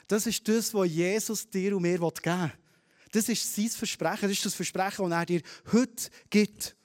Das 0.08 0.26
ist 0.26 0.48
das, 0.48 0.74
was 0.74 0.90
Jesus 0.90 1.50
dir 1.50 1.76
und 1.76 1.84
mir 1.84 2.00
geben 2.00 2.12
will. 2.24 2.52
Das 3.12 3.30
ist 3.30 3.56
sein 3.56 3.70
Versprechen, 3.70 4.24
das 4.24 4.32
ist 4.32 4.46
das 4.46 4.56
Versprechen, 4.56 5.10
das 5.10 5.20
er 5.20 5.26
dir 5.26 5.42
heute 5.72 6.10
gibt. 6.30 6.76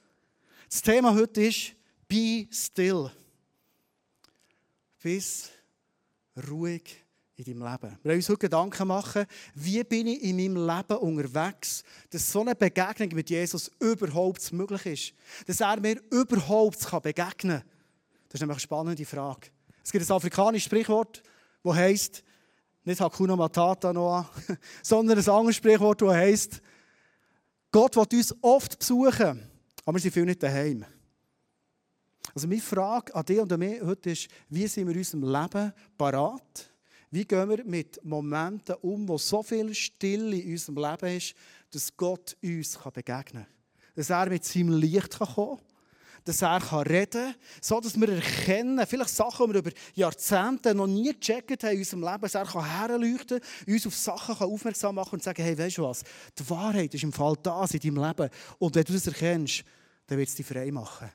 Das 0.68 0.82
Thema 0.82 1.14
heute 1.14 1.42
ist 1.42 1.72
Be 2.06 2.46
still. 2.50 3.10
Bist 5.02 5.50
ruhig 6.48 7.04
in 7.36 7.44
deinem 7.44 7.70
Leben. 7.72 7.98
Wir 8.02 8.10
wollen 8.10 8.18
uns 8.18 8.28
heute 8.28 8.38
Gedanken 8.38 8.88
machen, 8.88 9.26
wie 9.54 9.82
bin 9.84 10.06
ich 10.06 10.22
in 10.22 10.36
meinem 10.36 10.66
Leben 10.66 10.98
unterwegs, 10.98 11.82
dass 12.10 12.30
so 12.30 12.42
eine 12.42 12.54
Begegnung 12.54 13.08
mit 13.14 13.30
Jesus 13.30 13.70
überhaupt 13.80 14.52
möglich 14.52 14.86
ist. 14.86 15.46
Dass 15.46 15.60
er 15.60 15.80
mir 15.80 16.00
überhaupt 16.10 17.02
begegnen 17.02 17.60
kann. 17.60 17.70
Das 18.28 18.34
ist 18.34 18.40
nämlich 18.40 18.56
eine 18.56 18.60
spannende 18.60 19.06
Frage. 19.06 19.48
Es 19.82 19.90
gibt 19.90 20.08
ein 20.08 20.14
afrikanisches 20.14 20.66
Sprichwort, 20.66 21.22
das 21.64 21.74
heisst, 21.74 22.22
nicht 22.84 23.00
Hakuna 23.00 23.36
Matata 23.36 23.92
Noah, 23.92 24.28
sondern 24.82 25.18
ein 25.18 25.28
anderes 25.28 25.56
Sprichwort, 25.56 26.02
das 26.02 26.12
heisst, 26.12 26.62
Gott 27.72 27.96
will 27.96 28.18
uns 28.18 28.34
oft 28.42 28.78
besuchen, 28.78 29.48
aber 29.84 29.96
wir 29.96 30.00
sind 30.00 30.12
viel 30.12 30.24
nicht 30.24 30.42
daheim. 30.42 30.84
Also 32.34 32.46
meine 32.46 32.60
Frage 32.60 33.14
an 33.14 33.24
dich 33.24 33.40
und 33.40 33.52
an 33.52 33.58
mich 33.58 33.80
heute 33.82 34.10
ist, 34.10 34.28
wie 34.48 34.66
sind 34.66 34.86
wir 34.86 34.94
in 34.94 34.98
unserem 34.98 35.22
Leben 35.22 35.72
parat, 35.96 36.70
wie 37.10 37.24
gehen 37.24 37.48
wir 37.48 37.64
mit 37.64 38.04
Momenten 38.04 38.76
um, 38.82 39.08
wo 39.08 39.18
so 39.18 39.42
viel 39.42 39.74
Stille 39.74 40.36
in 40.36 40.52
unserem 40.52 40.76
Leben 40.76 41.16
ist, 41.16 41.34
dass 41.72 41.96
Gott 41.96 42.36
uns 42.42 42.78
begegnen 42.92 43.44
kann? 43.44 43.94
Dass 43.96 44.10
er 44.10 44.28
mit 44.28 44.44
seinem 44.44 44.78
Licht 44.78 45.18
kommen 45.18 45.56
kann, 45.58 45.66
dass 46.24 46.42
er 46.42 46.60
reden 46.88 47.32
kann, 47.32 47.34
so 47.60 47.80
dass 47.80 47.98
wir 47.98 48.08
erkennen, 48.10 48.86
vielleicht 48.86 49.10
Sachen, 49.10 49.46
die 49.46 49.54
wir 49.54 49.60
über 49.60 49.70
Jahrzehnte 49.94 50.74
noch 50.74 50.86
nie 50.86 51.12
gecheckt 51.12 51.64
haben 51.64 51.72
in 51.72 51.78
unserem 51.78 52.02
Leben, 52.02 52.20
dass 52.20 52.34
er 52.36 52.78
herleuchten 52.78 53.40
kann, 53.40 53.74
uns 53.74 53.86
auf 53.86 53.96
Sachen 53.96 54.36
aufmerksam 54.36 54.94
machen 54.94 55.14
und 55.14 55.22
sagen, 55.22 55.42
hey, 55.42 55.58
weißt 55.58 55.78
du 55.78 55.82
was, 55.82 56.04
die 56.38 56.48
Wahrheit 56.48 56.94
ist 56.94 57.02
im 57.02 57.12
Fall 57.12 57.34
da 57.42 57.64
in 57.64 57.80
deinem 57.80 58.06
Leben. 58.06 58.30
Und 58.58 58.74
wenn 58.74 58.84
du 58.84 58.92
das 58.92 59.06
erkennst, 59.06 59.64
dann 60.06 60.18
wird 60.18 60.28
es 60.28 60.34
dich 60.34 60.46
frei 60.46 60.70
machen. 60.70 61.10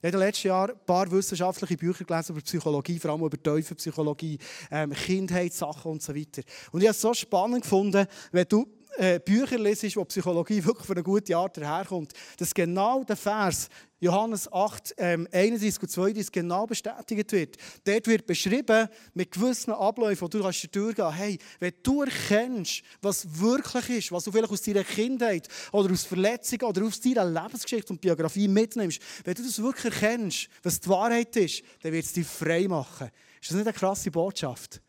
Ich 0.00 0.04
habe 0.04 0.08
in 0.08 0.12
den 0.12 0.20
letzten 0.20 0.46
Jahren 0.46 0.70
ein 0.70 0.86
paar 0.86 1.10
wissenschaftliche 1.10 1.76
Bücher 1.76 2.04
gelesen 2.04 2.32
über 2.32 2.40
Psychologie, 2.40 3.00
vor 3.00 3.10
allem 3.10 3.24
über 3.24 3.42
Teufelpsychologie, 3.42 4.38
ähm, 4.70 4.92
Kindheitssachen 4.92 5.90
und 5.90 6.02
so 6.02 6.14
weiter. 6.14 6.42
Und 6.70 6.82
ich 6.82 6.86
habe 6.86 6.92
es 6.92 7.00
so 7.00 7.12
spannend 7.12 7.62
gefunden, 7.62 8.06
wenn 8.30 8.46
du 8.48 8.64
äh, 8.96 9.20
Bücher 9.20 9.58
lesest, 9.58 9.96
wo 9.96 10.04
Psychologie 10.04 10.64
wirklich 10.64 10.86
von 10.86 10.96
einer 10.96 11.04
guten 11.04 11.34
Art 11.34 11.56
daherkommt, 11.56 12.12
dass 12.38 12.54
genau 12.54 13.04
der 13.04 13.16
Vers 13.16 13.68
Johannes 14.00 14.52
8, 14.52 14.94
ähm, 14.98 15.28
31 15.32 15.82
und 15.82 15.90
32 15.90 16.32
genau 16.32 16.66
bestätigt 16.66 17.32
wird. 17.32 17.56
Dort 17.84 18.06
wird 18.06 18.26
beschrieben, 18.26 18.88
mit 19.14 19.32
gewissen 19.32 19.72
Abläufen, 19.72 20.22
wo 20.22 20.28
du 20.28 20.40
kannst 20.40 20.74
durchgehen 20.74 21.12
hey, 21.12 21.38
wenn 21.58 21.72
du 21.82 22.02
erkennst, 22.02 22.82
was 23.02 23.40
wirklich 23.40 23.90
ist, 23.90 24.12
was 24.12 24.24
du 24.24 24.30
vielleicht 24.30 24.52
aus 24.52 24.62
deiner 24.62 24.84
Kindheit 24.84 25.48
oder 25.72 25.92
aus 25.92 26.04
Verletzungen 26.04 26.62
oder 26.62 26.84
aus 26.84 27.00
deiner 27.00 27.24
Lebensgeschichte 27.24 27.92
und 27.92 28.00
Biografie 28.00 28.46
mitnimmst, 28.46 29.00
wenn 29.24 29.34
du 29.34 29.42
das 29.42 29.60
wirklich 29.60 29.92
erkennst, 29.92 30.48
was 30.62 30.78
die 30.78 30.88
Wahrheit 30.88 31.34
ist, 31.36 31.62
dann 31.82 31.92
wird 31.92 32.04
es 32.04 32.12
dich 32.12 32.26
frei 32.26 32.68
machen. 32.68 33.10
Ist 33.40 33.50
das 33.50 33.56
nicht 33.56 33.66
eine 33.66 33.76
krasse 33.76 34.10
Botschaft? 34.12 34.80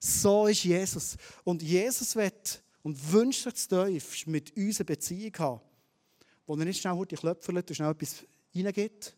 So 0.00 0.46
ist 0.46 0.64
Jesus. 0.64 1.16
Und 1.44 1.62
Jesus 1.62 2.16
wird 2.16 2.62
und 2.86 3.12
wünscht 3.12 3.42
sich 3.42 3.54
zu 3.56 3.84
tief 3.84 4.28
mit 4.28 4.56
uns 4.56 4.78
eine 4.78 4.84
Beziehung 4.84 5.32
haben, 5.40 5.60
wo 6.46 6.54
er 6.54 6.64
nicht 6.64 6.80
schnell 6.80 6.92
heute 6.92 7.16
klöpfert 7.16 7.68
und 7.68 7.74
schnell 7.74 7.90
etwas 7.90 8.24
reingibt, 8.54 9.16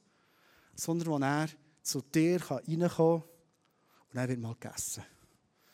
sondern 0.75 1.09
wo 1.09 1.19
er 1.19 1.51
zu 1.83 2.01
dir 2.01 2.41
reinkommen 2.41 2.89
kann 2.89 3.23
und 4.11 4.19
er 4.19 4.27
wird 4.27 4.41
mal 4.41 4.55
gegessen. 4.59 5.05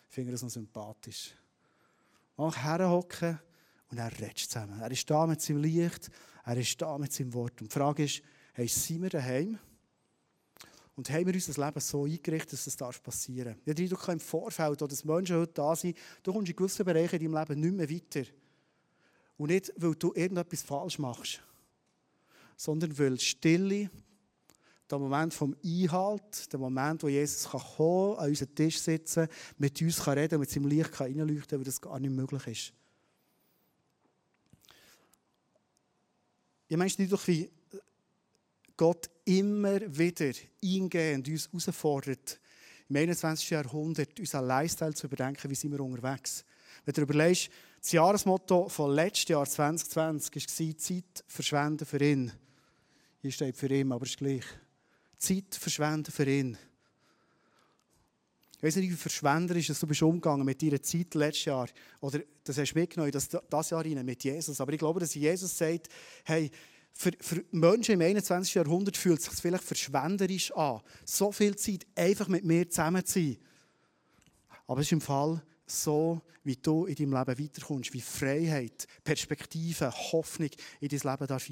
Ich 0.08 0.14
finde 0.16 0.32
das 0.32 0.42
noch 0.42 0.50
sympathisch. 0.50 1.36
Mal 2.36 2.50
herhocken 2.50 3.38
und 3.92 3.98
er 3.98 4.10
redet 4.10 4.38
zusammen. 4.38 4.80
Er 4.80 4.90
ist 4.90 5.08
da 5.08 5.24
mit 5.28 5.40
seinem 5.40 5.62
Licht, 5.62 6.10
er 6.44 6.56
ist 6.56 6.82
da 6.82 6.98
mit 6.98 7.12
seinem 7.12 7.32
Wort. 7.32 7.60
Und 7.60 7.70
die 7.70 7.78
Frage 7.78 8.02
ist, 8.02 8.22
hey, 8.54 8.66
sind 8.66 9.02
wir 9.02 9.10
daheim? 9.10 9.56
Und 10.96 11.10
haben 11.10 11.26
wir 11.26 11.34
unser 11.34 11.66
Leben 11.66 11.80
so 11.80 12.04
eingerichtet, 12.04 12.52
dass 12.52 12.76
das 12.76 12.98
passieren 13.00 13.56
darf? 13.64 13.76
Ich 13.78 13.92
habe 13.92 14.04
den 14.06 14.12
im 14.14 14.20
Vorfeld, 14.20 14.80
dass 14.80 15.04
Menschen 15.04 15.36
heute 15.36 15.52
da 15.52 15.74
sind, 15.74 15.96
du 16.22 16.32
kommst 16.32 16.50
in 16.50 16.56
gewissen 16.56 16.84
Bereichen 16.84 17.20
in 17.20 17.32
deinem 17.32 17.48
Leben 17.48 17.60
nicht 17.60 17.74
mehr 17.74 17.90
weiter. 17.90 18.30
Und 19.36 19.50
nicht, 19.50 19.72
weil 19.76 19.94
du 19.96 20.12
irgendetwas 20.14 20.62
falsch 20.62 20.98
machst, 21.00 21.42
sondern 22.56 22.96
weil 22.96 23.18
Stille, 23.18 23.90
der 24.88 24.98
Moment 24.98 25.34
vom 25.34 25.56
Einhalt, 25.64 26.52
der 26.52 26.60
Moment, 26.60 27.02
wo 27.02 27.08
Jesus 27.08 27.50
kann 27.50 27.60
kommen, 27.60 28.18
an 28.18 28.28
unseren 28.28 28.54
Tisch 28.54 28.78
sitzen, 28.78 29.26
mit 29.58 29.80
uns 29.82 30.00
kann 30.04 30.18
reden, 30.18 30.38
mit 30.38 30.50
seinem 30.50 30.68
Licht 30.68 30.92
kann 30.92 31.08
reinleuchten 31.08 31.48
kann, 31.48 31.58
weil 31.58 31.64
das 31.64 31.80
gar 31.80 31.98
nicht 31.98 32.12
möglich 32.12 32.46
ist. 32.46 32.72
Ich 36.68 36.76
meine, 36.76 36.92
nicht 36.96 37.12
doch 37.12 37.26
wie 37.26 37.50
Gott 38.76 39.09
immer 39.25 39.81
wieder 39.97 40.33
eingehend 40.62 41.28
uns 41.28 41.66
herausfordert, 41.66 42.40
im 42.88 42.97
21. 42.97 43.50
Jahrhundert 43.50 44.19
unseren 44.19 44.47
Lifestyle 44.47 44.95
zu 44.95 45.07
überdenken, 45.07 45.50
wie 45.50 45.54
sind 45.54 45.73
wir 45.73 45.81
unterwegs. 45.81 46.45
Wenn 46.85 46.95
du 46.95 47.02
überlegst, 47.02 47.50
das 47.81 47.93
Jahresmotto 47.93 48.69
von 48.69 48.95
letztes 48.95 49.28
Jahr 49.28 49.47
2020 49.47 50.35
war 50.35 50.78
Zeit 50.78 51.25
verschwenden 51.26 51.87
für 51.87 52.02
ihn. 52.02 52.33
Hier 53.21 53.31
steht 53.31 53.57
für 53.57 53.69
ihn, 53.69 53.93
aber 53.93 54.04
es 54.04 54.11
ist 54.11 54.19
gleich. 54.19 54.45
Zeit 55.19 55.54
verschwenden 55.54 56.11
für 56.11 56.26
ihn. 56.26 56.59
Ich 58.57 58.62
weiß 58.62 58.76
nicht, 58.76 58.90
wie 58.90 58.97
verschwenderisch 58.97 59.66
du 59.66 59.87
bist 59.87 60.02
umgegangen 60.02 60.45
mit 60.45 60.62
deiner 60.62 60.81
Zeit 60.81 61.14
letztes 61.14 61.45
Jahr. 61.45 61.69
Oder 62.00 62.21
das 62.45 62.57
hast 62.57 62.73
du 62.73 62.78
mitgenommen, 62.78 63.12
das, 63.12 63.28
das 63.28 63.71
Jahr 63.71 63.85
rein 63.85 64.04
mit 64.04 64.25
Jesus. 64.25 64.61
Aber 64.61 64.73
ich 64.73 64.78
glaube, 64.78 65.00
dass 65.00 65.14
Jesus 65.14 65.57
sagt, 65.57 65.88
hey, 66.25 66.50
für, 66.94 67.10
für 67.20 67.44
Menschen 67.50 67.94
im 67.94 68.00
21. 68.00 68.54
Jahrhundert 68.54 68.96
fühlt 68.96 69.18
es 69.18 69.26
sich 69.26 69.34
vielleicht 69.34 69.64
verschwenderisch 69.64 70.52
an, 70.52 70.80
so 71.04 71.32
viel 71.32 71.56
Zeit 71.56 71.86
einfach 71.96 72.28
mit 72.28 72.44
mir 72.44 72.68
zusammen 72.70 73.04
zu 73.04 73.20
sein. 73.20 73.36
Aber 74.66 74.80
es 74.80 74.86
ist 74.86 74.92
im 74.92 75.00
Fall 75.00 75.42
so, 75.66 76.22
wie 76.44 76.56
du 76.56 76.86
in 76.86 76.94
deinem 76.94 77.14
Leben 77.14 77.44
weiterkommst, 77.44 77.92
wie 77.92 78.00
Freiheit, 78.00 78.86
Perspektive, 79.02 79.90
Hoffnung 79.90 80.50
in 80.80 80.88
dein 80.88 81.00
Leben 81.00 81.26
darf. 81.26 81.50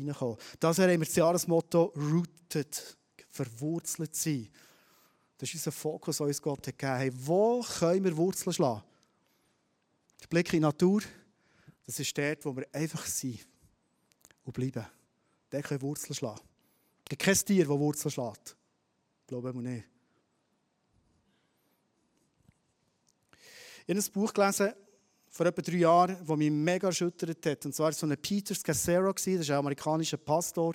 Das 0.61 0.79
wäre 0.79 0.95
immer 0.95 1.05
das 1.05 1.17
Jahresmotto 1.17 1.93
«Rooted», 1.97 2.97
verwurzelt 3.31 4.15
sein. 4.15 4.49
Das 5.39 5.49
ist 5.49 5.55
unser 5.55 5.73
Fokus, 5.73 6.21
uns 6.21 6.41
Gott 6.41 6.67
hat 6.69 6.79
gegeben. 6.79 6.99
Hey, 6.99 7.11
wo 7.15 7.63
können 7.63 8.05
wir 8.05 8.17
Wurzeln 8.17 8.53
schlagen? 8.53 8.83
Der 10.21 10.29
Blick 10.29 10.53
in 10.53 10.59
die 10.59 10.61
Natur, 10.61 11.03
das 11.85 11.99
ist 11.99 12.17
dort, 12.17 12.45
wo 12.45 12.55
wir 12.55 12.67
einfach 12.73 13.05
sind 13.07 13.41
und 14.45 14.53
bleiben 14.53 14.87
der 15.53 15.63
kann 15.63 15.83
Wurzeln 15.83 16.15
schlagen. 16.15 16.41
Es 17.05 17.11
gibt 17.11 17.23
kein 17.23 17.35
Tier, 17.35 17.67
das 17.67 17.79
Wurzeln 17.79 18.11
schlägt. 18.11 18.57
Glaube 19.27 19.51
ich 19.51 19.55
nicht. 19.57 19.85
Ich 23.87 23.95
habe 23.95 24.01
ein 24.01 24.13
Buch 24.13 24.33
gelesen, 24.33 24.73
vor 25.29 25.47
etwa 25.47 25.63
drei 25.63 25.77
Jahren, 25.77 26.25
das 26.27 26.37
mich 26.37 26.51
mega 26.51 26.89
erschüttert 26.89 27.45
hat. 27.47 27.67
Und 27.67 27.75
zwar 27.75 27.87
war 27.87 27.93
so 27.93 28.07
ein 28.07 28.17
Peter 28.19 28.55
Scassero, 28.55 29.13
das 29.13 29.27
ist 29.27 29.51
ein 29.51 29.57
amerikanischer 29.57 30.19
Pastor, 30.19 30.75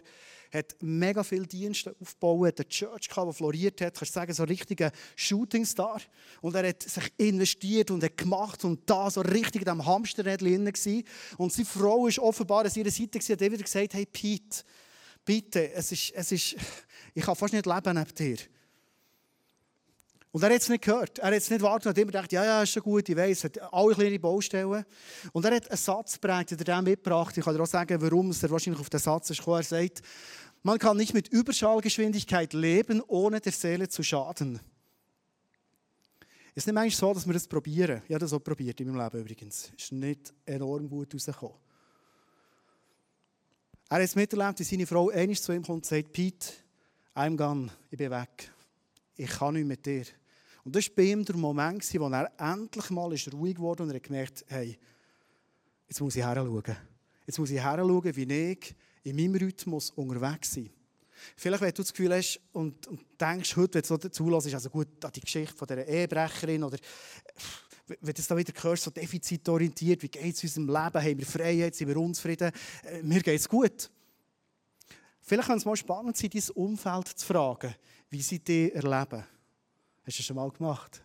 hat 0.54 0.76
mega 0.82 1.24
viele 1.24 1.48
Dienste 1.48 1.96
aufgebaut, 2.00 2.48
hat 2.48 2.60
eine 2.60 2.68
Church 2.70 3.10
gehabt, 3.10 3.32
die 3.32 3.36
floriert 3.36 3.82
hat, 3.82 3.98
kannst 3.98 4.14
sagen, 4.14 4.34
so 4.34 4.44
ein 4.44 4.50
richtiger 4.50 4.92
Shootingstar. 5.16 6.02
Und 6.42 6.56
er 6.56 6.70
hat 6.70 6.84
sich 6.84 7.12
investiert 7.18 7.92
und 7.92 8.04
hat 8.04 8.18
gemacht 8.18 8.64
und 8.66 8.90
da 8.90 9.10
so 9.10 9.22
richtig 9.22 9.62
in 9.62 9.66
diesem 9.66 9.86
Hamsterrädchen 9.86 10.66
drin 10.66 11.04
Und 11.38 11.54
seine 11.54 11.66
Frau 11.66 12.08
ist 12.08 12.20
offenbar 12.20 12.66
an 12.66 12.72
ihrer 12.74 12.92
Seite 12.92 13.18
und 13.18 13.30
hat 13.30 13.40
wieder 13.40 13.64
gesagt, 13.64 13.94
hey 13.94 14.06
Pete, 14.06 14.64
bitte, 15.26 15.72
es 15.74 15.92
ist, 15.92 16.12
es 16.16 16.32
ist, 16.32 16.56
ich 17.14 17.24
kann 17.24 17.36
fast 17.36 17.54
nicht 17.54 17.66
leben 17.66 17.96
neben 17.96 18.16
dir. 18.16 18.38
Und 20.38 20.44
er 20.44 20.54
hat 20.54 20.62
es 20.62 20.70
nicht 20.70 20.84
gehört. 20.84 21.18
Er 21.18 21.30
hat 21.30 21.34
es 21.34 21.50
nicht. 21.50 21.64
Er 21.64 21.72
hat 21.72 21.84
immer 21.84 22.06
gedacht, 22.06 22.32
ja, 22.32 22.46
ja, 22.46 22.62
ist 22.62 22.70
schon 22.70 22.84
gut, 22.84 23.10
ich 23.10 23.16
weiß, 23.16 23.46
hat 23.46 23.74
alle 23.74 23.96
kleine 23.96 24.20
Baustellen. 24.20 24.86
Und 25.34 25.46
er 25.46 25.56
hat 25.56 25.68
einen 25.68 25.78
Satz 25.78 26.14
geprägt, 26.22 26.52
der 26.52 26.58
dem 26.58 26.84
mitgebracht. 26.84 27.36
Ich 27.36 27.44
kann 27.44 27.56
dir 27.56 27.64
auch 27.64 27.66
sagen, 27.66 28.00
warum 28.00 28.32
er 28.32 28.50
wahrscheinlich 28.52 28.80
auf 28.80 28.92
den 28.92 29.00
Satz 29.00 29.32
ist. 29.32 29.48
Er 29.48 29.64
sagt, 29.64 30.04
man 30.62 30.78
kann 30.78 30.96
nicht 30.96 31.16
mit 31.16 31.30
Überschallgeschwindigkeit 31.30 32.54
leben, 32.54 33.02
ohne 33.08 33.42
der 33.42 33.52
Seele 33.52 33.90
zu 33.90 34.04
schaden. 34.04 34.60
Es 36.52 36.58
ist 36.58 36.68
nicht 36.68 36.76
manchmal 36.76 36.92
so, 37.00 37.14
dass 37.16 37.26
wir 37.26 37.34
das 37.34 37.48
probieren. 37.48 38.04
Ich 38.06 38.14
habe 38.14 38.20
das 38.20 38.32
auch 38.32 38.44
probiert 38.44 38.80
in 38.80 38.92
meinem 38.92 39.04
Leben 39.04 39.22
übrigens. 39.22 39.72
Es 39.76 39.86
ist 39.86 39.92
nicht 39.92 40.36
enorm 40.46 40.88
gut 40.88 41.16
rausgekommen. 41.16 41.58
Er 43.90 43.96
hat 43.96 44.04
es 44.04 44.16
miterlebt, 44.16 44.60
wie 44.60 44.64
seine 44.64 44.86
Frau 44.86 45.10
einmal 45.10 45.36
zu 45.36 45.52
ihm 45.52 45.64
kommt 45.64 45.78
und 45.78 45.86
sagt, 45.88 46.14
Pete, 46.14 46.50
I'm 47.16 47.36
gone, 47.36 47.72
ich 47.90 47.98
bin 47.98 48.12
weg. 48.12 48.52
Ich 49.16 49.32
kann 49.32 49.56
nicht 49.56 49.66
mit 49.66 49.84
dir. 49.84 50.06
Und 50.68 50.76
das 50.76 50.90
war 50.90 50.96
bei 50.98 51.04
ihm 51.04 51.24
der 51.24 51.38
Moment, 51.38 51.94
wo 51.94 52.10
er 52.10 52.30
endlich 52.38 52.90
mal 52.90 53.14
ist 53.14 53.32
ruhig 53.32 53.58
wurde 53.58 53.84
und 53.84 53.90
er 53.90 54.02
gemerkt, 54.02 54.44
hey, 54.50 54.78
jetzt 55.88 56.02
muss 56.02 56.18
ich 56.18 56.22
heranschauen. 56.22 56.76
Jetzt 57.26 57.40
muss 57.40 57.52
ich 57.52 57.58
heranschauen, 57.58 58.14
wie 58.14 58.52
ich 58.52 58.76
in 59.04 59.16
meinem 59.16 59.36
Rhythmus 59.36 59.92
unterwegs 59.92 60.56
bin. 60.56 60.70
Vielleicht, 61.38 61.62
wenn 61.62 61.74
du 61.74 61.82
das 61.84 61.94
Gefühl 61.94 62.14
hast 62.14 62.42
und, 62.52 62.86
und 62.86 63.00
denkst, 63.18 63.56
heute, 63.56 63.76
wenn 63.76 63.82
du 63.82 63.88
so 63.88 63.98
zulässt, 63.98 64.54
also 64.54 64.70
gut, 64.70 64.90
die 65.16 65.22
Geschichte 65.22 65.56
von 65.56 65.70
dieser 65.70 65.88
Ehebrecherin 65.88 66.62
oder 66.62 66.78
wenn 68.02 68.14
du 68.14 68.20
es 68.20 68.28
da 68.28 68.36
wieder 68.36 68.52
hörst, 68.62 68.84
so 68.84 68.92
defizitorientiert, 68.92 70.04
wie 70.04 70.10
geht 70.10 70.36
es 70.36 70.44
unserem 70.44 70.68
Leben, 70.68 71.02
haben 71.02 71.18
wir 71.18 71.26
Freiheit, 71.26 71.76
sind 71.76 71.88
wir 71.88 71.96
unzufrieden, 71.96 72.52
äh, 72.84 73.02
mir 73.04 73.22
geht 73.22 73.40
es 73.40 73.48
gut. 73.48 73.90
Vielleicht 75.22 75.48
kann 75.48 75.60
es 75.60 75.64
mal 75.64 75.78
spannend 75.78 76.18
sein, 76.18 76.30
dein 76.30 76.50
Umfeld 76.56 77.08
zu 77.08 77.26
fragen, 77.26 77.74
wie 78.10 78.22
sie 78.22 78.40
dich 78.40 78.76
erleben. 78.76 79.24
Hast 80.08 80.18
du 80.18 80.22
das 80.22 80.26
schon 80.26 80.38
mal 80.38 80.50
gemacht? 80.50 81.04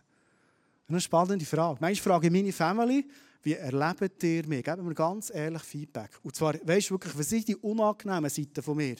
Eine 0.87 1.01
spannende 1.01 1.43
Frage. 1.43 1.77
Manchmal 1.81 2.13
frage 2.13 2.27
ich 2.27 2.31
meine 2.31 2.53
Family, 2.53 3.05
wie 3.41 3.51
erlebt 3.51 4.23
ihr 4.23 4.47
mich? 4.47 4.63
Geben 4.63 4.85
mir 4.85 4.93
ganz 4.93 5.29
ehrlich 5.29 5.61
Feedback. 5.61 6.11
Und 6.23 6.33
zwar, 6.33 6.53
weißt 6.53 6.89
du 6.89 6.93
wirklich, 6.93 7.17
was 7.17 7.27
sind 7.27 7.49
die 7.49 7.57
unangenehmen 7.57 8.29
Seiten 8.29 8.63
von 8.63 8.77
mir? 8.77 8.95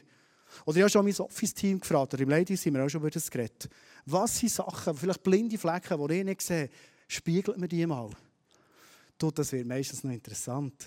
Oder 0.66 0.76
ich 0.76 0.82
habe 0.82 0.90
schon 0.90 1.06
mein 1.06 1.16
Office-Team 1.16 1.80
gefragt, 1.80 2.14
oder 2.14 2.22
im 2.22 2.30
Ladies 2.30 2.62
sind 2.62 2.74
wir 2.74 2.84
auch 2.84 2.90
schon 2.90 3.00
über 3.00 3.12
das 3.12 3.32
geredet. 3.32 3.70
Was 4.06 4.38
sind 4.38 4.52
Sachen, 4.52 4.94
vielleicht 4.94 5.24
blinde 5.24 5.58
Flecken, 5.58 6.06
die 6.06 6.14
ich 6.16 6.26
nicht 6.26 6.42
sehe, 6.42 6.70
spiegelt 7.08 7.58
mir 7.58 7.70
die 7.70 7.86
mal. 7.88 8.10
Du, 9.18 9.32
das 9.32 9.54
wird 9.54 9.66
meistens 9.66 10.04
noch 10.04 10.12
interessant. 10.12 10.86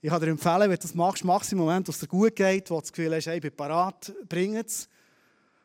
Ich 0.00 0.10
kann 0.10 0.20
dir 0.20 0.26
empfehlen, 0.26 0.62
wenn 0.62 0.70
du 0.70 0.76
das 0.78 0.94
machst, 0.94 1.24
mach 1.24 1.44
es 1.44 1.52
im 1.52 1.58
Moment, 1.58 1.86
wo 1.86 1.92
es 1.92 2.00
dir 2.00 2.08
gut 2.08 2.34
geht, 2.34 2.68
wo 2.68 2.74
du 2.74 2.80
das 2.80 2.92
Gefühl 2.92 3.14
hast, 3.14 3.26
hey, 3.26 3.36
ich 3.36 3.42
bin 3.42 3.54
parat, 3.54 4.12
bring 4.28 4.56
es. 4.56 4.88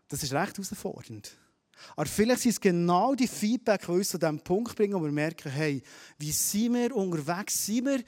Das 0.08 0.22
ist 0.22 0.34
recht 0.34 0.56
herausfordernd. 0.56 1.36
Aber 1.96 2.06
vielleicht 2.06 2.42
sind 2.42 2.52
es 2.52 2.62
genau 2.62 3.16
die 3.16 3.28
Feedback, 3.28 3.82
die 3.86 3.92
uns 3.92 4.10
zu 4.10 4.18
diesem 4.18 4.40
Punkt 4.40 4.76
bringen, 4.76 4.94
wo 4.94 5.04
wir 5.04 5.12
merken, 5.12 5.52
hey, 5.52 5.82
wie 6.18 6.32
sind 6.32 6.74
wir 6.74 6.96
unterwegs? 6.96 7.66
Sind 7.66 7.86
wir 7.86 8.04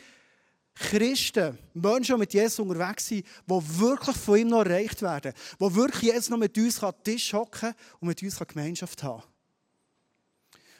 Christen, 0.75 1.57
Menschen, 1.73 2.15
die 2.15 2.19
mit 2.19 2.33
Jesus 2.33 2.59
unterwegs 2.59 3.07
sind, 3.07 3.25
die 3.47 3.79
wirklich 3.79 4.15
von 4.17 4.37
ihm 4.37 4.49
noch 4.49 4.65
erreicht 4.65 5.01
werden, 5.01 5.33
die 5.59 5.75
wirklich 5.75 6.11
jetzt 6.11 6.29
noch 6.29 6.37
mit 6.37 6.57
uns 6.57 6.83
an 6.83 6.91
den 6.91 7.03
Tisch 7.03 7.33
hocken 7.33 7.73
und 7.99 8.09
mit 8.09 8.21
uns 8.21 8.37
Gemeinschaft 8.37 9.01
haben 9.01 9.23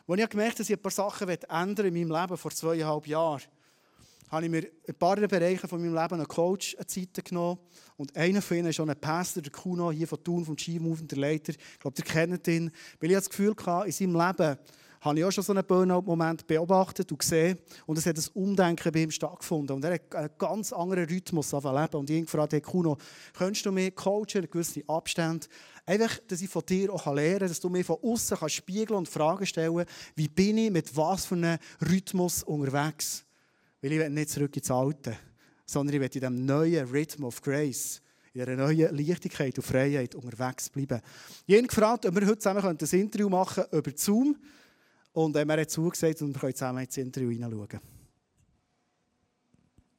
Als 0.07 0.19
ich 0.19 0.29
gemerkt 0.29 0.51
habe, 0.51 0.57
dass 0.57 0.69
ich 0.69 0.75
ein 0.75 0.81
paar 0.81 0.91
Sachen 0.91 1.29
ändern 1.29 1.85
in 1.85 1.93
meinem 1.93 2.21
Leben 2.21 2.37
vor 2.37 2.51
zweieinhalb 2.51 3.07
Jahren, 3.07 3.41
habe 4.35 4.45
ich 4.45 4.51
mir 4.51 4.63
in 4.63 4.71
ein 4.89 4.95
paar 4.95 5.15
Bereichen 5.15 5.67
von 5.67 5.81
meinem 5.81 5.95
Leben 5.95 6.15
einen 6.15 6.27
Coach 6.27 6.75
an 6.77 6.87
Zeit 6.87 7.23
genommen. 7.23 7.59
Und 7.97 8.15
einer 8.15 8.41
von 8.41 8.57
ihnen 8.57 8.67
ist 8.67 8.79
auch 8.79 8.87
ein 8.87 8.99
Pastor, 8.99 9.41
der 9.41 9.51
Kuno, 9.51 9.91
hier 9.91 10.07
von 10.07 10.23
Thun, 10.23 10.45
vom 10.45 10.55
G-Movement, 10.55 11.11
der 11.11 11.19
Leiter. 11.19 11.53
Ich 11.53 11.79
glaube, 11.79 11.95
ihr 11.97 12.03
kennt 12.03 12.47
ihn. 12.47 12.71
Weil 12.99 13.11
ich 13.11 13.15
das 13.15 13.29
Gefühl 13.29 13.55
hatte, 13.65 13.87
in 13.87 13.91
seinem 13.91 14.13
Leben 14.13 14.57
habe 15.01 15.19
ich 15.19 15.25
auch 15.25 15.31
schon 15.31 15.43
so 15.43 15.53
einen 15.53 15.63
Burnout-Moment 15.63 16.47
beobachtet 16.47 17.11
und 17.11 17.19
gesehen. 17.19 17.59
Und 17.85 17.97
es 17.97 18.05
hat 18.05 18.17
ein 18.17 18.25
Umdenken 18.33 18.91
bei 18.91 19.03
ihm 19.03 19.11
stattgefunden. 19.11 19.75
Und 19.75 19.85
er 19.85 19.93
hat 19.93 20.15
einen 20.15 20.29
ganz 20.37 20.73
anderen 20.73 21.05
Rhythmus 21.05 21.51
leben. 21.51 21.95
Und 21.95 22.09
ich 22.09 22.15
habe 22.15 22.25
gefragt, 22.25 22.53
hey 22.53 22.61
Kuno, 22.61 22.97
könntest 23.33 23.65
du 23.65 23.71
mir 23.71 23.91
coachen, 23.91 24.43
in 24.43 24.49
gewissen 24.49 24.83
Abständen? 24.89 25.47
Einfach, 25.85 26.17
dass 26.27 26.41
ich 26.41 26.49
von 26.49 26.63
dir 26.65 26.91
auch 26.91 27.05
lernen 27.13 27.39
kann, 27.39 27.47
dass 27.47 27.59
du 27.59 27.69
mir 27.69 27.85
von 27.85 27.97
außen 28.01 28.49
spiegeln 28.49 28.97
und 28.97 29.07
Fragen 29.07 29.45
stellen 29.45 29.75
kannst, 29.75 29.91
wie 30.15 30.27
bin 30.27 30.57
ich 30.57 30.71
mit 30.71 30.97
was 30.97 31.25
für 31.25 31.35
einem 31.35 31.59
Rhythmus 31.87 32.43
unterwegs? 32.43 33.24
Weil 33.85 33.91
ich 33.91 33.99
will 33.99 34.09
nicht 34.09 34.31
zurück 34.31 34.57
ins 34.57 34.71
Alte, 34.71 35.15
sondern 35.63 35.93
ich 35.93 36.01
will 36.01 36.07
in 36.07 36.11
diesem 36.11 36.43
neuen 36.43 36.89
Rhythm 36.89 37.23
of 37.23 37.39
Grace, 37.39 38.01
in 38.33 38.43
dieser 38.43 38.55
neuen 38.55 38.97
Leichtigkeit 38.97 39.55
und 39.59 39.63
Freiheit 39.63 40.15
unterwegs 40.15 40.71
bleiben. 40.71 40.99
Ich 41.45 41.55
habe 41.55 41.67
gefragt, 41.67 42.07
ob 42.07 42.15
wir 42.15 42.25
heute 42.25 42.39
zusammen 42.39 42.65
ein 42.65 42.77
Interview 42.99 43.29
machen 43.29 43.63
können 43.69 43.79
über 43.79 43.91
Zoom. 43.95 44.37
Und 45.13 45.35
er 45.35 45.45
hat 45.45 45.69
zugesagt 45.69 46.19
und 46.23 46.33
wir 46.33 46.39
können 46.39 46.55
zusammen 46.55 46.83
ins 46.83 46.97
Interview 46.97 47.29
hineinschauen. 47.29 47.79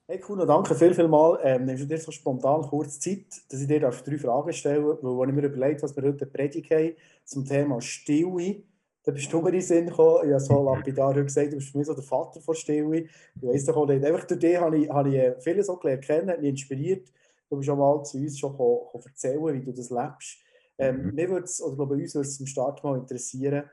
Hey 0.09 0.19
Kuno, 0.19 0.45
danke 0.45 0.75
viel, 0.75 0.93
viel 0.93 1.07
mal. 1.07 1.39
Ähm, 1.45 1.67
nimmst 1.67 1.85
du 1.85 1.87
dir 1.87 1.99
so 1.99 2.11
spontan 2.11 2.63
kurz 2.63 2.99
Zeit, 2.99 3.27
dass 3.49 3.61
ich 3.61 3.69
dir 3.69 3.79
drei 3.79 4.19
Fragen 4.19 4.53
stellen 4.53 4.85
darf, 4.85 4.99
weil 5.01 5.29
ich 5.29 5.35
mir 5.37 5.45
überlegt 5.45 5.85
was 5.85 5.95
wir 5.95 6.03
heute 6.03 6.27
Predigt 6.27 6.73
haben 6.73 6.97
zum 7.25 7.45
Thema 7.45 7.81
Stille 7.81 8.65
dann 9.07 9.15
bist 9.15 9.33
du 9.33 9.41
mir 9.41 9.51
in 9.51 9.53
den 9.55 9.63
Sinn 9.63 9.87
gekommen. 9.87 10.27
Ich 10.27 10.33
habe 10.33 10.41
so 10.41 10.65
lapidar 10.65 11.15
gesagt, 11.15 11.53
du 11.53 11.57
bist 11.57 11.71
für 11.71 11.79
mich 11.79 11.87
so 11.87 11.95
der 11.95 12.03
Vater 12.03 12.41
von 12.41 12.57
Stille. 12.57 13.05
Ich 13.37 13.43
weiss 13.43 13.65
doch 13.65 13.77
auch 13.77 13.87
nicht. 13.87 14.05
Einfach 14.05 14.25
durch 14.25 14.41
dich 14.41 14.57
habe 14.57 14.79
ich, 14.79 14.91
habe 14.91 15.09
ich 15.11 15.15
äh, 15.15 15.41
vieles 15.41 15.69
so 15.69 15.77
gelernt 15.77 16.05
kennen, 16.05 16.29
hat 16.29 16.41
mich 16.41 16.51
inspiriert. 16.51 17.13
Du 17.49 17.57
bist 17.57 17.71
auch 17.71 17.77
mal 17.77 18.03
zu 18.03 18.19
uns 18.19 18.37
schon 18.37 18.59
erzählen, 19.05 19.55
wie 19.55 19.65
du 19.65 19.73
das 19.73 19.91
lebst. 19.91 20.39
Ähm, 20.77 21.05
mhm. 21.05 21.15
Mir 21.15 21.31
würde 21.31 21.45
es, 21.45 21.63
oder 21.63 21.77
glaube 21.77 21.95
uns 21.95 22.17
würde 22.17 22.27
es 22.27 22.37
zum 22.37 22.47
Start 22.47 22.83
mal 22.83 22.99
interessieren, 22.99 23.71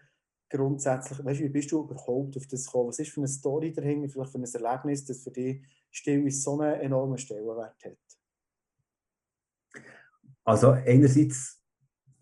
grundsätzlich, 0.51 1.25
weißt, 1.25 1.39
wie 1.39 1.49
bist 1.49 1.71
du 1.71 1.79
überhaupt 1.79 2.37
auf 2.37 2.45
das 2.45 2.67
gekommen? 2.67 2.89
Was 2.89 2.99
ist 2.99 3.09
für 3.09 3.21
eine 3.21 3.27
Story 3.27 3.73
dahinter, 3.73 4.09
vielleicht 4.09 4.31
für 4.31 4.37
ein 4.37 4.43
Erlebnis, 4.43 5.03
das 5.03 5.23
für 5.23 5.31
dich 5.31 5.63
Stille 5.89 6.29
so 6.29 6.59
einen 6.59 6.79
enormen 6.79 7.17
Stellenwert 7.17 7.83
hat? 7.83 7.97
Also 10.43 10.69
einerseits 10.69 11.62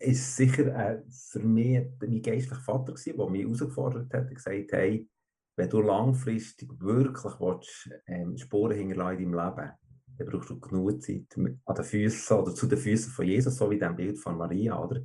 ist 0.02 0.36
sicher 0.36 0.66
äh, 0.74 1.02
für 1.08 1.40
mich 1.40 1.86
mein 2.00 2.22
geistlicher 2.22 2.60
Vater 2.60 2.92
gewesen, 2.92 3.16
der 3.16 3.30
mich 3.30 3.42
herausgefordert 3.42 4.12
hat 4.12 4.28
und 4.28 4.34
gesagt 4.34 4.72
hey, 4.72 5.08
wenn 5.56 5.68
du 5.68 5.80
langfristig 5.80 6.70
wirklich 6.80 7.34
willst, 7.38 7.90
ähm, 8.06 8.36
Spuren 8.36 8.76
hinterlassen 8.76 9.18
in 9.18 9.32
deinem 9.32 9.46
Leben, 9.46 9.70
dann 10.18 10.26
brauchst 10.28 10.50
du 10.50 10.60
genug 10.60 11.02
Zeit 11.02 11.26
an 11.36 11.74
den 11.74 11.84
Füßen 11.84 12.36
oder 12.36 12.54
zu 12.54 12.66
den 12.66 12.78
Füßen 12.78 13.12
von 13.12 13.26
Jesus, 13.26 13.56
so 13.56 13.70
wie 13.70 13.78
dem 13.78 13.96
Bild 13.96 14.18
von 14.18 14.36
Maria. 14.36 14.82
Oder? 14.82 15.00
Mhm. 15.00 15.04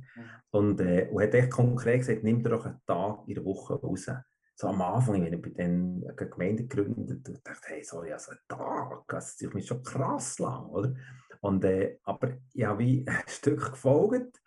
Und, 0.50 0.80
äh, 0.80 1.08
und 1.10 1.22
hat 1.22 1.34
echt 1.34 1.50
konkret 1.50 2.00
gesagt, 2.00 2.24
nimm 2.24 2.42
dir 2.42 2.50
doch 2.50 2.64
einen 2.64 2.80
Tag 2.86 3.20
in 3.26 3.34
der 3.34 3.44
Woche 3.44 3.74
raus. 3.74 4.06
So 4.54 4.68
am 4.68 4.82
Anfang, 4.82 5.22
wenn 5.22 5.32
ich 5.32 5.42
bei 5.42 5.50
den 5.50 6.04
Gemeinde 6.16 6.66
gegründet 6.66 7.28
habe, 7.28 7.38
dachte 7.44 7.68
hey, 7.68 7.84
sorry, 7.84 8.12
also 8.12 8.32
ein 8.32 8.38
Tag, 8.48 9.04
das 9.08 9.40
ist 9.40 9.66
schon 9.66 9.82
krass 9.82 10.38
lang, 10.38 10.66
oder? 10.66 10.94
Und, 11.40 11.64
äh, 11.64 11.98
aber 12.02 12.32
ich 12.52 12.64
habe 12.64 12.80
wie 12.80 13.06
ein 13.06 13.22
Stück 13.28 13.70
gefolgt 13.70 14.40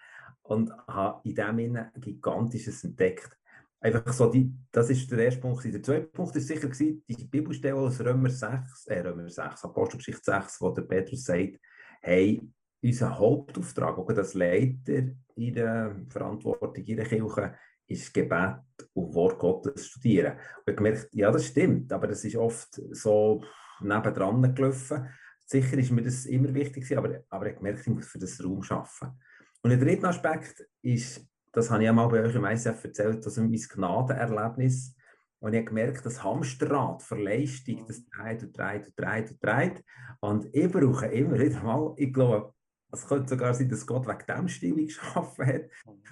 und 0.52 0.72
habe 0.88 1.22
in 1.24 1.36
dem 1.36 1.58
Sinne 1.58 1.92
Gigantisches 1.96 2.84
entdeckt. 2.84 3.38
Einfach 3.80 4.14
so, 4.14 4.30
die, 4.30 4.54
das 4.72 4.90
ist 4.90 5.10
der 5.10 5.20
erste 5.20 5.40
Punkt. 5.40 5.64
Der 5.64 5.82
zweite 5.82 6.08
Punkt 6.08 6.36
war 6.36 6.42
sicher 6.42 6.68
gewesen, 6.68 7.04
die 7.08 7.26
Bibelstelle 7.26 7.76
aus 7.76 8.00
Römer 8.00 8.30
6, 8.30 8.88
äh, 8.88 9.00
Römer 9.00 9.30
6, 9.30 9.64
Apostelgeschichte 9.64 10.22
6, 10.24 10.62
wo 10.62 10.70
der 10.70 10.84
Petrus 10.84 11.24
sagt, 11.24 11.58
hey, 12.02 12.42
unser 12.84 13.18
Hauptauftrag, 13.18 13.98
auch 13.98 14.14
das 14.14 14.34
Leiter 14.34 15.04
in 15.36 15.54
der 15.54 15.96
Verantwortung 16.10 16.84
in 16.84 16.98
der 16.98 17.06
Kirche, 17.06 17.56
ist 17.88 18.14
Gebet 18.14 18.60
und 18.94 19.14
Wort 19.16 19.40
Gottes 19.40 19.88
studieren. 19.88 20.34
Und 20.34 20.72
ich 20.72 20.76
gemerkt, 20.76 21.10
ja, 21.14 21.32
das 21.32 21.46
stimmt, 21.46 21.92
aber 21.94 22.08
das 22.08 22.24
ist 22.26 22.36
oft 22.36 22.80
so 22.92 23.42
nebendran 23.80 24.54
gelaufen. 24.54 25.08
Sicher 25.46 25.78
ist 25.78 25.92
mir 25.92 26.04
das 26.04 26.26
immer 26.26 26.54
wichtig, 26.54 26.96
aber, 26.96 27.24
aber 27.30 27.48
ich 27.48 27.56
gemerkt, 27.56 27.82
ich 27.82 27.88
muss 27.88 28.08
für 28.08 28.20
das 28.20 28.44
Raum 28.44 28.62
schaffen. 28.64 29.18
Und 29.64 29.70
der 29.70 29.80
dritte 29.80 30.08
Aspekt 30.08 30.68
ist, 30.82 31.26
das 31.52 31.70
habe 31.70 31.84
ich 31.84 31.86
ja 31.86 31.94
mal 31.94 32.08
bei 32.08 32.24
euch 32.24 32.36
im 32.36 32.46
ICF 32.46 32.84
erzählt, 32.84 33.26
das 33.26 33.38
ist 33.38 33.44
mein 33.44 33.52
Gnadenerlebnis. 33.52 34.96
Und 35.40 35.54
ich 35.54 35.60
habe 35.60 35.70
gemerkt, 35.70 36.06
das 36.06 36.24
Hamsterrad 36.24 37.02
für 37.02 37.16
Leistung, 37.16 37.86
das 37.88 38.06
dreht 38.06 38.44
und 38.44 38.58
dreht 38.58 38.88
und 38.88 39.00
dreht 39.00 39.32
und 39.32 39.44
dreht. 39.44 39.84
Und 40.20 40.56
ich 40.56 40.72
brauche 40.72 41.08
immer 41.08 41.40
wieder 41.40 41.64
mal, 41.64 41.94
ich 41.98 42.14
glaube, 42.14 42.54
es 42.92 43.08
könnte 43.08 43.30
sogar 43.30 43.54
sein, 43.54 43.70
dass 43.70 43.86
Gott 43.86 44.08
wegen 44.08 44.26
dem 44.28 44.48
Stil 44.48 44.76
geschaffen 44.76 45.46
hat, 45.46 45.70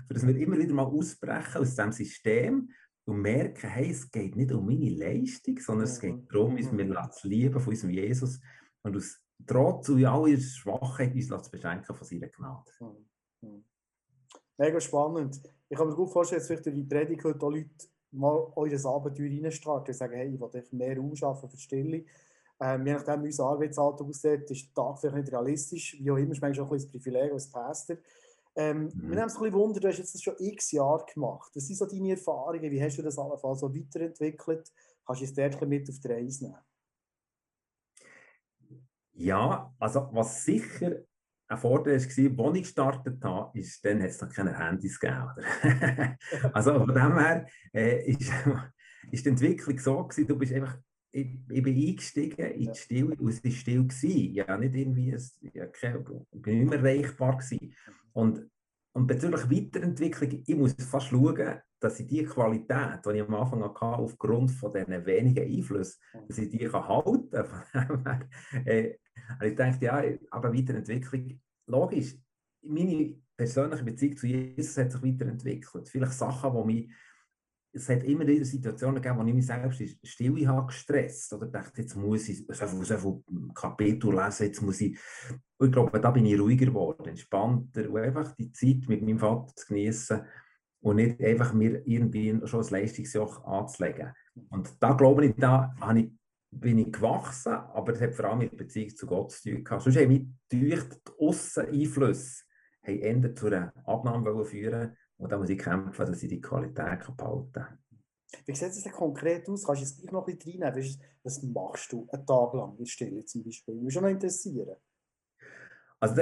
für 0.07 0.13
dass 0.13 0.25
wir 0.25 0.35
immer 0.35 0.57
wieder 0.57 0.73
mal 0.73 0.85
ausbrechen 0.85 1.61
aus 1.61 1.75
diesem 1.75 1.91
System 1.91 2.71
und 3.05 3.21
merken, 3.21 3.69
hey, 3.69 3.91
es 3.91 4.09
geht 4.09 4.35
nicht 4.35 4.51
um 4.51 4.65
meine 4.65 4.89
Leistung, 4.89 5.59
sondern 5.59 5.85
es 5.85 5.99
geht 5.99 6.31
darum, 6.31 6.55
uns 6.55 6.71
wir 6.71 7.11
zu 7.11 7.27
lieben 7.27 7.59
von 7.59 7.71
unserem 7.71 7.91
Jesus 7.91 8.39
und 8.83 8.95
aus 8.95 9.21
trotz 9.45 9.89
und 9.89 10.05
all 10.05 10.27
ihrer 10.29 10.41
Schwachheit 10.41 11.13
uns 11.13 11.27
zu 11.27 11.51
beschenken 11.51 11.95
von 11.95 12.07
seiner 12.07 12.27
Gnade. 12.27 12.71
Mega 14.57 14.79
spannend. 14.81 15.41
Ich 15.69 15.77
kann 15.77 15.87
mir 15.87 15.95
gut 15.95 16.11
vorstellen, 16.11 16.39
dass 16.39 16.47
vielleicht 16.47 16.65
durch 16.65 16.75
die 16.75 16.83
Predigt 16.83 17.23
heute 17.23 17.45
auch 17.45 17.49
Leute 17.49 17.69
mal 18.11 18.51
eures 18.55 18.85
Abenteuer 18.85 19.29
reinstarten 19.29 19.93
und 19.93 19.97
sagen, 19.97 20.15
hey, 20.15 20.33
ich 20.33 20.39
will 20.39 20.63
mehr 20.71 20.97
Raum 20.97 21.15
schaffen 21.15 21.49
für 21.49 21.57
Stille. 21.57 22.05
Ähm, 22.59 22.85
je 22.85 22.93
nachdem, 22.93 23.23
wie 23.23 23.27
unser 23.27 23.45
Arbeitsalltag 23.45 24.05
aussieht, 24.05 24.51
ist 24.51 24.67
der 24.67 24.83
Tag 24.83 24.99
vielleicht 24.99 25.15
nicht 25.15 25.31
realistisch. 25.31 25.97
Wie 25.99 26.11
auch 26.11 26.17
immer, 26.17 26.33
ist 26.33 26.41
manchmal 26.41 26.65
auch 26.65 26.71
ein 26.71 26.77
bisschen 26.77 26.91
das 26.91 27.03
Privileg 27.03 27.31
als 27.31 27.49
Pastor. 27.49 27.97
Ähm, 28.55 28.83
mhm. 28.83 28.91
Wir 28.95 29.15
nehmen 29.15 29.27
es 29.27 29.35
ein 29.35 29.43
bisschen 29.43 29.53
Wunder, 29.53 29.79
du 29.79 29.87
hast 29.87 29.97
jetzt 29.99 30.13
das 30.13 30.21
schon 30.21 30.35
x 30.37 30.71
Jahre 30.71 31.05
gemacht. 31.13 31.51
Was 31.55 31.67
sind 31.67 31.77
so 31.77 31.85
deine 31.85 32.11
Erfahrungen? 32.11 32.69
Wie 32.69 32.83
hast 32.83 32.97
du 32.97 33.01
das 33.01 33.17
allenfalls 33.17 33.61
so 33.61 33.73
weiterentwickelt? 33.73 34.73
Kannst 35.05 35.21
du 35.21 35.25
es 35.25 35.33
dort 35.33 35.67
mit 35.67 35.89
auf 35.89 35.99
die 35.99 36.07
Reise 36.07 36.45
nehmen? 36.45 36.57
Ja, 39.13 39.73
also 39.79 40.09
was 40.11 40.43
sicher 40.43 40.97
ein 41.49 41.57
Vorteil 41.57 41.99
war, 41.99 42.45
als 42.45 42.57
ich 42.57 42.63
gestartet 42.63 43.23
habe, 43.23 43.59
ist, 43.59 43.83
dann 43.83 44.01
hat 44.01 44.09
es 44.09 44.21
noch 44.21 44.29
keine 44.29 44.57
Handys 44.57 44.99
gegeben. 44.99 45.29
also 46.53 46.73
von 46.75 46.93
dem 46.93 47.17
her 47.17 47.47
äh, 47.73 48.11
ist, 48.11 48.31
ist 49.11 49.25
die 49.25 49.29
Entwicklung 49.29 49.79
so 49.79 50.03
gewesen, 50.03 50.27
du 50.27 50.37
bist 50.37 50.53
einfach, 50.53 50.77
ich, 51.11 51.39
ich 51.49 51.63
bin 51.63 51.75
eingestiegen 51.75 52.51
in 52.51 52.71
die 52.71 52.79
Stille 52.79 53.15
und 53.15 53.29
es 53.29 53.43
war 53.43 53.51
still. 53.51 53.83
Gewesen. 53.83 54.33
Ja, 54.35 54.57
nicht 54.57 54.75
irgendwie, 54.75 55.09
es, 55.11 55.39
ja, 55.53 55.65
keine, 55.65 56.05
ich 56.31 56.41
bin 56.41 56.59
nicht 56.59 56.69
mehr 56.69 56.79
erreichbar 56.79 57.37
gewesen. 57.37 57.73
Und, 58.13 58.47
und 58.93 59.07
bezüglich 59.07 59.49
Weiterentwicklung, 59.49 60.43
ich 60.45 60.55
muss 60.55 60.73
fast 60.73 61.07
schauen, 61.07 61.61
dass 61.79 61.99
ich 61.99 62.07
die 62.07 62.23
Qualität, 62.23 63.05
die 63.05 63.17
ich 63.17 63.21
am 63.21 63.35
Anfang 63.35 63.63
hatte, 63.63 63.81
aufgrund 63.81 64.51
von 64.51 64.73
diesen 64.73 65.05
wenigen 65.05 65.45
Einflüssen, 65.45 66.01
dass 66.27 66.37
ich 66.37 66.49
die 66.49 66.67
kann 66.67 66.87
halten 66.87 67.43
kann. 67.71 68.29
äh, 68.65 68.95
ich 69.43 69.55
denke, 69.55 69.85
ja, 69.85 70.03
aber 70.31 70.53
Weiterentwicklung, 70.53 71.39
logisch, 71.67 72.15
meine 72.61 73.15
persönliche 73.37 73.83
Beziehung 73.83 74.17
zu 74.17 74.27
Jesus 74.27 74.77
hat 74.77 74.91
sich 74.91 75.01
weiterentwickelt. 75.03 75.87
Vielleicht 75.87 76.13
Sachen, 76.13 76.53
die 76.53 76.73
mich, 76.73 76.91
es 77.71 77.89
hat 77.89 78.03
immer 78.03 78.25
wieder 78.25 78.45
Situationen 78.45 79.01
gegeben, 79.01 79.19
wo 79.19 79.27
ich 79.27 79.33
mich 79.33 79.45
selbst 79.45 79.81
still 80.03 80.47
habe 80.47 80.67
gestresst 80.67 81.33
oder 81.33 81.47
dachte, 81.47 81.81
jetzt 81.81 81.95
muss 81.95 82.27
ich 82.29 82.45
so 82.47 82.67
viel, 82.67 82.85
so 82.85 82.97
viel 82.97 83.53
Kapitel 83.53 84.13
lesen, 84.13 84.47
jetzt 84.47 84.61
muss 84.61 84.81
ich, 84.81 84.97
und 85.57 85.67
ich 85.67 85.73
glaube, 85.73 85.99
da 85.99 86.11
bin 86.11 86.25
ich 86.25 86.39
ruhiger 86.39 86.65
geworden, 86.65 87.07
entspannter 87.07 87.89
und 87.89 87.99
einfach 87.99 88.33
die 88.35 88.51
Zeit 88.51 88.87
mit 88.87 89.01
meinem 89.01 89.19
Vater 89.19 89.53
zu 89.55 89.67
genießen 89.67 90.21
und 90.81 90.95
nicht 90.95 91.21
einfach 91.21 91.53
mir 91.53 91.85
irgendwie 91.85 92.39
schon 92.45 92.63
ein 92.63 92.69
Leistungsjoch 92.69 93.43
anzulegen. 93.45 94.13
Und 94.49 94.71
da 94.79 94.93
glaube 94.93 95.27
ich, 95.27 95.35
da 95.35 95.73
habe 95.79 95.99
ich, 95.99 96.11
bin 96.51 96.79
ich 96.79 96.91
gewachsen, 96.91 97.53
aber 97.53 97.91
das 97.91 98.01
hat 98.01 98.15
vor 98.15 98.25
allem 98.25 98.39
mit 98.39 98.57
Beziehung 98.57 98.95
zu 98.95 99.05
Gott 99.05 99.31
zu 99.31 99.49
tun 99.49 99.63
gehabt. 99.63 99.83
Sonst 99.83 99.97
haben 99.97 100.07
mich 100.07 100.25
durch 100.49 100.83
die 100.83 101.11
Ausseneinflüsse 101.19 102.43
zu 103.35 103.45
einer 103.47 103.73
Abnahme 103.85 104.45
führen 104.45 104.95
und 105.19 105.31
da 105.31 105.37
muss 105.37 105.49
ich 105.49 105.59
kämpfen, 105.59 106.05
dass 106.05 106.23
ich 106.23 106.29
die 106.29 106.41
Qualität 106.41 107.15
behalten 107.15 107.51
kann. 107.51 107.77
Wie 108.45 108.55
sieht 108.55 108.69
es 108.69 108.83
denn 108.83 108.91
konkret 108.91 109.47
aus? 109.49 109.65
Kannst 109.65 109.81
du 109.81 109.85
es 109.85 109.97
gleich 109.97 110.11
noch 110.11 110.27
ein 110.27 110.37
bisschen 110.37 110.63
reinnehmen? 110.63 111.01
Was 111.23 111.43
machst 111.43 111.91
du 111.91 112.07
einen 112.11 112.25
Tag 112.25 112.53
lang 112.53 112.77
in 112.77 112.85
Stille 112.85 113.25
zum 113.25 113.43
Beispiel? 113.43 113.75
Mich 113.75 113.93
schon 113.93 114.03
noch 114.03 114.09
interessieren. 114.09 114.75
Also 116.01 116.21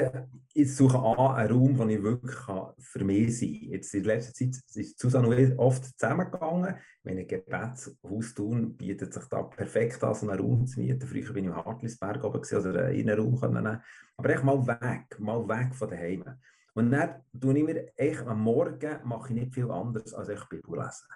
ich 0.54 0.76
suche 0.76 0.98
an 0.98 1.36
einen 1.36 1.52
Raum, 1.52 1.78
wo 1.78 1.86
ich 1.86 2.02
wirklich 2.02 2.36
für 2.80 3.04
mich 3.04 3.40
sein 3.40 3.50
kann. 3.50 3.70
Jetzt 3.70 3.94
in 3.94 4.04
letzter 4.06 4.34
Zeit 4.34 4.60
ist 4.74 5.00
Susanne 5.00 5.56
oft 5.60 6.00
zusammengegangen. 6.00 6.78
Wenn 7.04 7.20
ein 7.20 7.28
Gebetshaus 7.28 8.34
tun, 8.34 8.76
bietet 8.76 9.14
sich 9.14 9.26
da 9.26 9.44
perfekt 9.44 10.04
an, 10.04 10.16
so 10.16 10.28
einen 10.28 10.40
Raum 10.40 10.66
zu 10.66 10.80
mieten. 10.80 11.06
Früher 11.08 11.32
bin 11.32 11.44
ich 11.44 11.52
im 11.52 11.56
Hartlisberg 11.56 12.24
oben 12.24 12.40
also 12.40 12.70
in 12.70 13.10
einen 13.10 13.20
Raum 13.20 13.40
können. 13.40 13.82
Aber 14.18 14.30
echt 14.30 14.44
mal 14.44 14.66
weg, 14.66 15.20
mal 15.20 15.48
weg 15.48 15.76
von 15.76 15.90
daheim. 15.90 16.24
Und 16.78 16.92
dann 16.92 17.24
tue 17.40 17.58
ich 17.58 17.64
mir 17.64 17.92
echt 17.98 18.28
am 18.28 18.44
Morgen 18.44 19.00
mache 19.04 19.30
ich 19.30 19.42
nicht 19.42 19.54
viel 19.56 19.72
anderes 19.72 20.14
als 20.14 20.30
ich 20.30 20.48
Bibel 20.48 20.78
lesen. 20.78 21.08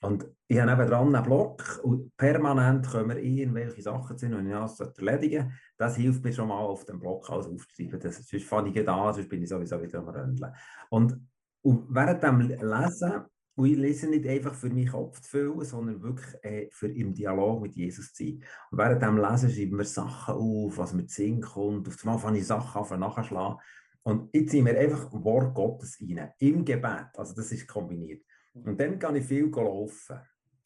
Und 0.00 0.24
ich 0.46 0.60
habe 0.60 0.70
nebenan 0.70 1.12
einen 1.12 1.24
Block 1.24 1.80
und 1.82 2.16
permanent 2.16 2.86
wir 2.94 3.16
irgendwelche 3.16 3.82
Sachen 3.82 4.16
sehen 4.16 4.34
und 4.34 4.46
ich 4.46 4.52
das 4.52 4.78
erledigen. 4.78 5.52
Das 5.76 5.96
hilft 5.96 6.22
mir 6.22 6.32
schon 6.32 6.46
mal 6.46 6.58
auf 6.60 6.84
dem 6.84 7.00
Block 7.00 7.28
alles 7.30 7.48
aufzuschreiben. 7.48 7.98
Das, 7.98 8.24
sonst 8.24 8.44
fange 8.44 8.70
ich 8.70 8.84
da, 8.84 9.12
sonst 9.12 9.28
bin 9.28 9.42
ich 9.42 9.48
sowieso 9.48 9.82
wieder 9.82 9.98
am 9.98 10.08
Röndeln. 10.08 10.54
Und, 10.88 11.18
und 11.62 11.86
während 11.88 12.22
dem 12.22 12.40
Lesen, 12.40 13.22
und 13.56 13.66
ich 13.66 13.76
lese 13.76 14.06
nicht 14.06 14.26
einfach 14.26 14.54
für 14.54 14.70
meinen 14.70 14.88
Kopf 14.88 15.20
zu 15.20 15.30
füllen, 15.30 15.64
sondern 15.64 16.00
wirklich 16.00 16.44
äh, 16.44 16.68
für 16.70 16.86
im 16.88 17.12
Dialog 17.12 17.60
mit 17.60 17.74
Jesus 17.74 18.12
zu 18.12 18.22
sein. 18.22 18.44
Und 18.70 18.78
während 18.78 19.02
dem 19.02 19.18
Lesen 19.18 19.50
schreiben 19.50 19.78
wir 19.78 19.84
Sachen 19.84 20.34
auf, 20.34 20.78
was 20.78 20.94
mir 20.94 21.06
zu 21.06 21.22
Sinn 21.22 21.40
kommt. 21.40 21.88
Auf 21.88 21.98
einmal 22.04 22.20
fange 22.20 22.38
ich 22.38 22.46
Sachen 22.46 22.82
an, 22.82 23.00
nachzuschlagen. 23.00 23.58
Und 24.04 24.34
jetzt 24.34 24.50
ziehen 24.50 24.66
wir 24.66 24.78
einfach 24.78 25.12
Wort 25.12 25.54
Gottes 25.54 25.98
rein, 26.00 26.32
im 26.38 26.64
Gebet. 26.64 27.08
Also 27.14 27.34
das 27.34 27.52
ist 27.52 27.68
kombiniert. 27.68 28.24
Und 28.54 28.78
dann 28.80 28.98
kann 28.98 29.16
ich 29.16 29.24
viel 29.24 29.46
laufen. 29.46 30.18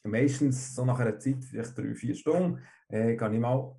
Meistens 0.03 0.73
so 0.73 0.85
nach 0.85 0.99
einer 0.99 1.19
Zeit, 1.19 1.43
vielleicht 1.43 1.77
drei, 1.77 1.93
vier 1.93 2.15
Stunden, 2.15 2.61
äh, 2.87 3.15
kann 3.15 3.33
ich 3.33 3.39
mal 3.39 3.75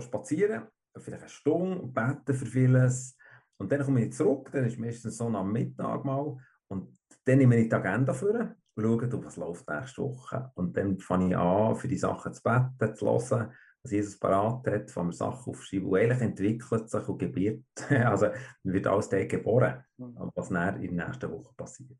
spazieren, 0.00 0.64
vielleicht 0.96 1.22
eine 1.22 1.28
Stunde, 1.28 1.86
beten 1.88 2.34
für 2.34 2.46
vieles. 2.46 3.16
Und 3.58 3.70
dann 3.70 3.82
komme 3.82 4.04
ich 4.04 4.12
zurück, 4.12 4.50
dann 4.52 4.64
ist 4.64 4.78
meistens 4.78 5.16
so 5.16 5.26
am 5.26 5.52
Mittag 5.52 6.04
mal. 6.04 6.36
Und 6.68 6.96
dann 7.24 7.38
nehme 7.38 7.56
ich 7.56 7.68
die 7.68 7.74
Agenda 7.74 8.14
vor 8.14 8.54
und 8.74 8.82
schaue, 8.82 9.24
was 9.24 9.36
läuft 9.36 9.68
nächste 9.68 10.02
Woche. 10.02 10.50
Und 10.54 10.76
dann 10.76 10.98
fange 10.98 11.30
ich 11.30 11.36
an, 11.36 11.76
für 11.76 11.88
die 11.88 11.98
Sachen 11.98 12.32
zu 12.32 12.42
beten, 12.42 12.94
zu 12.96 13.06
hören, 13.06 13.52
was 13.82 13.92
Jesus 13.92 14.18
parat 14.18 14.66
hat, 14.66 14.96
wenn 14.96 15.06
wir 15.06 15.12
Sachen 15.12 15.52
aufschreiben. 15.52 15.88
Und 15.88 15.98
eigentlich 15.98 16.20
entwickelt 16.20 16.90
sich 16.90 17.08
und 17.08 17.18
gebiert, 17.18 17.64
also 17.90 18.28
wird 18.62 18.86
alles 18.86 19.08
geboren, 19.08 19.84
mhm. 19.96 20.30
was 20.34 20.48
dann 20.48 20.82
in 20.82 20.96
der 20.96 21.08
nächsten 21.08 21.30
Woche 21.30 21.52
passiert. 21.56 21.98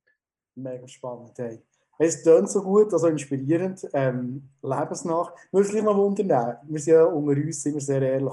Mega 0.55 0.87
spannend. 0.87 1.33
Hey. 1.39 1.63
Es 1.99 2.23
tönt 2.23 2.51
so 2.51 2.63
gut, 2.63 2.93
also 2.93 3.07
inspirierend, 3.09 3.87
ähm, 3.93 4.49
lebensnach. 4.63 5.35
Wir 5.51 5.61
müssen 5.61 5.73
gleich 5.73 5.85
noch 5.85 5.97
wundern, 5.97 6.57
wir 6.63 6.81
sind 6.81 6.95
ja 6.95 7.05
unter 7.05 7.41
uns, 7.41 7.63
sind 7.63 7.75
wir 7.75 7.81
sehr 7.81 8.03
ehrlich. 8.03 8.33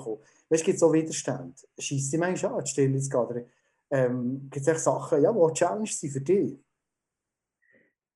Weißt 0.49 0.61
du, 0.61 0.65
gibt 0.65 0.75
es 0.75 0.79
so 0.79 0.93
Widerstände? 0.93 1.53
Schießt 1.77 2.13
die 2.13 2.17
manchmal 2.17 2.59
an, 2.59 2.65
Stille 2.65 2.99
zu 2.99 3.09
gehen? 3.09 3.45
Ähm, 3.91 4.49
gibt 4.49 4.67
es 4.67 4.83
Sachen, 4.83 5.21
ja, 5.21 5.31
die 5.31 5.53
Challenge 5.53 5.87
sind 5.87 6.11
für 6.11 6.21
dich? 6.21 6.57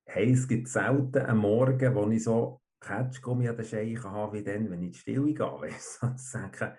Hey, 0.05 0.31
es 0.31 0.47
gibt 0.47 0.67
selten 0.69 1.17
einen 1.17 1.39
Morgen, 1.39 1.95
wo 1.95 2.07
ich 2.09 2.23
so 2.23 2.61
Ketschgummi 2.83 3.47
an 3.47 3.55
den 3.55 3.65
Scheichen 3.65 4.11
habe, 4.11 4.37
wie 4.37 4.43
dann, 4.43 4.69
wenn 4.69 4.81
ich 4.81 4.85
in 4.87 4.91
die 4.91 4.97
Stille 4.97 5.33
gehe. 5.33 5.45
Weißt 5.45 6.03
du, 6.03 6.13
sagen, 6.15 6.73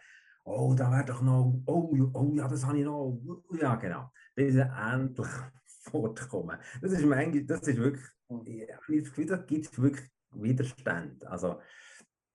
oh, 0.45 0.75
da 0.77 0.91
wäre 0.91 1.05
doch 1.05 1.23
noch, 1.23 1.63
oh, 1.67 2.11
oh, 2.13 2.33
ja, 2.35 2.47
das 2.47 2.67
habe 2.67 2.79
ich 2.79 2.85
noch. 2.85 3.21
Ja, 3.59 3.75
genau. 3.77 4.11
Das 4.37 4.47
ist 4.47 4.57
endlich 4.57 5.29
fortkommen. 5.83 6.59
Das 6.81 6.93
ist, 6.93 7.05
manchmal, 7.05 7.45
das 7.45 7.67
ist 7.67 7.79
wirklich, 7.79 8.05
ich 8.47 8.63
habe 8.73 9.01
das 9.01 9.09
Gefühl, 9.09 9.27
da 9.27 9.37
gibt 9.37 9.67
es 9.67 9.81
wirklich 9.81 10.11
Widerstand. 10.33 11.27
Also, 11.27 11.61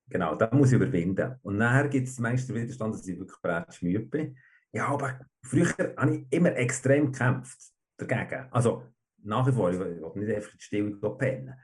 genau, 0.08 0.34
da 0.34 0.48
muss 0.52 0.72
ich 0.72 0.76
überwinden. 0.76 1.36
Und 1.42 1.56
nachher 1.56 1.88
gibt 1.88 2.08
es 2.08 2.18
meistens 2.18 2.54
Widerstand, 2.54 2.94
dass 2.94 3.06
ich 3.06 3.18
wirklich 3.18 3.40
bereits 3.40 3.82
müde 3.82 4.00
bin. 4.00 4.36
Ja, 4.72 4.88
aber 4.88 5.20
früher 5.44 5.74
habe 5.96 6.16
ich 6.16 6.26
immer 6.30 6.54
extrem 6.56 7.12
gekämpft 7.12 7.58
dagegen. 7.96 8.46
Also, 8.50 8.84
nach 9.22 9.46
wie 9.46 9.52
vor, 9.52 9.70
ich 9.70 9.78
will 9.78 10.00
nicht 10.14 10.34
einfach 10.34 10.52
in 10.52 10.58
die 10.58 10.64
Stille 10.64 11.16
pennen. 11.18 11.54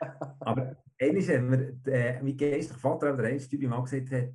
Aber 0.41 0.77
eines 1.01 1.29
hat 1.29 1.43
mir, 1.43 1.77
äh, 1.87 2.23
mein 2.23 2.37
geistlicher 2.37 2.79
Vater, 2.79 3.17
der 3.17 3.27
einste 3.27 3.57
mal 3.69 3.83
gesagt 3.83 4.11
hat, 4.11 4.29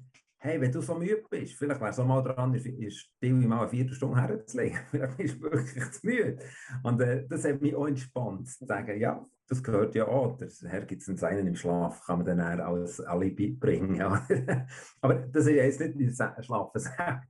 hey, 0.43 0.60
wenn 0.60 0.71
du 0.71 0.82
so 0.82 0.95
müde 0.95 1.24
bist, 1.30 1.54
vielleicht 1.54 1.80
wäre 1.80 1.91
es 1.91 1.97
mal 2.00 2.21
dran, 2.24 2.54
ist 2.56 2.97
still 2.97 3.34
mal 3.34 3.60
eine 3.60 3.69
Viertelstunde 3.69 4.19
herzulegen. 4.19 4.80
Vielleicht 4.89 5.17
bist 5.17 5.36
du 5.38 5.43
wirklich 5.43 5.91
zu 5.91 6.08
müde. 6.08 6.38
Und 6.82 7.00
äh, 7.00 7.28
das 7.28 7.45
hat 7.45 7.62
mich 7.62 7.76
auch 7.76 7.86
entspannt, 7.86 8.50
zu 8.50 8.65
sagen, 8.65 9.00
ja, 9.00 9.24
das 9.47 9.62
gehört 9.62 9.93
ja 9.93 10.08
auch. 10.08 10.38
Der 10.38 10.50
Herr 10.71 10.86
gibt 10.86 11.08
es 11.08 11.24
einen 11.24 11.45
im 11.45 11.56
Schlaf, 11.56 12.04
kann 12.06 12.19
man 12.19 12.26
dann 12.26 12.39
als 12.39 13.00
Alibi 13.02 13.52
bringen. 13.52 14.02
Aber 15.02 15.13
das 15.13 15.45
ist 15.45 15.80
jetzt 15.80 15.95
nicht 15.95 16.19
ein 16.19 16.43
Schlafen 16.43 16.82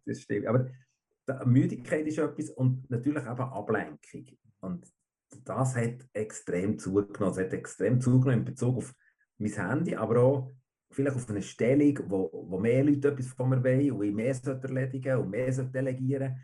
das 0.05 0.21
stimmt. 0.21 0.47
Aber 0.47 0.67
Müdigkeit 1.45 2.07
ist 2.07 2.17
etwas 2.17 2.49
und 2.51 2.89
natürlich 2.89 3.23
eben 3.23 3.41
Ablenkung. 3.41 4.25
Und 4.61 4.87
das 5.43 5.75
hat 5.75 5.95
extrem 6.13 6.79
zugenommen. 6.79 7.33
Es 7.33 7.39
hat 7.39 7.53
extrem 7.53 7.99
zugenommen 7.99 8.39
in 8.39 8.45
Bezug 8.45 8.77
auf 8.77 8.95
mein 9.41 9.69
Handy, 9.69 9.95
aber 9.95 10.21
auch 10.21 10.51
vielleicht 10.91 11.15
auf 11.15 11.29
eine 11.29 11.41
Stellung, 11.41 11.99
wo, 12.07 12.29
wo 12.47 12.59
mehr 12.59 12.83
Leute 12.83 13.09
etwas 13.09 13.27
von 13.27 13.49
mir 13.49 13.63
wollen 13.63 13.91
und 13.91 14.03
ich 14.03 14.13
mehr 14.13 14.35
erledigen 14.45 15.17
und 15.17 15.29
mehr 15.29 15.51
delegieren 15.51 16.35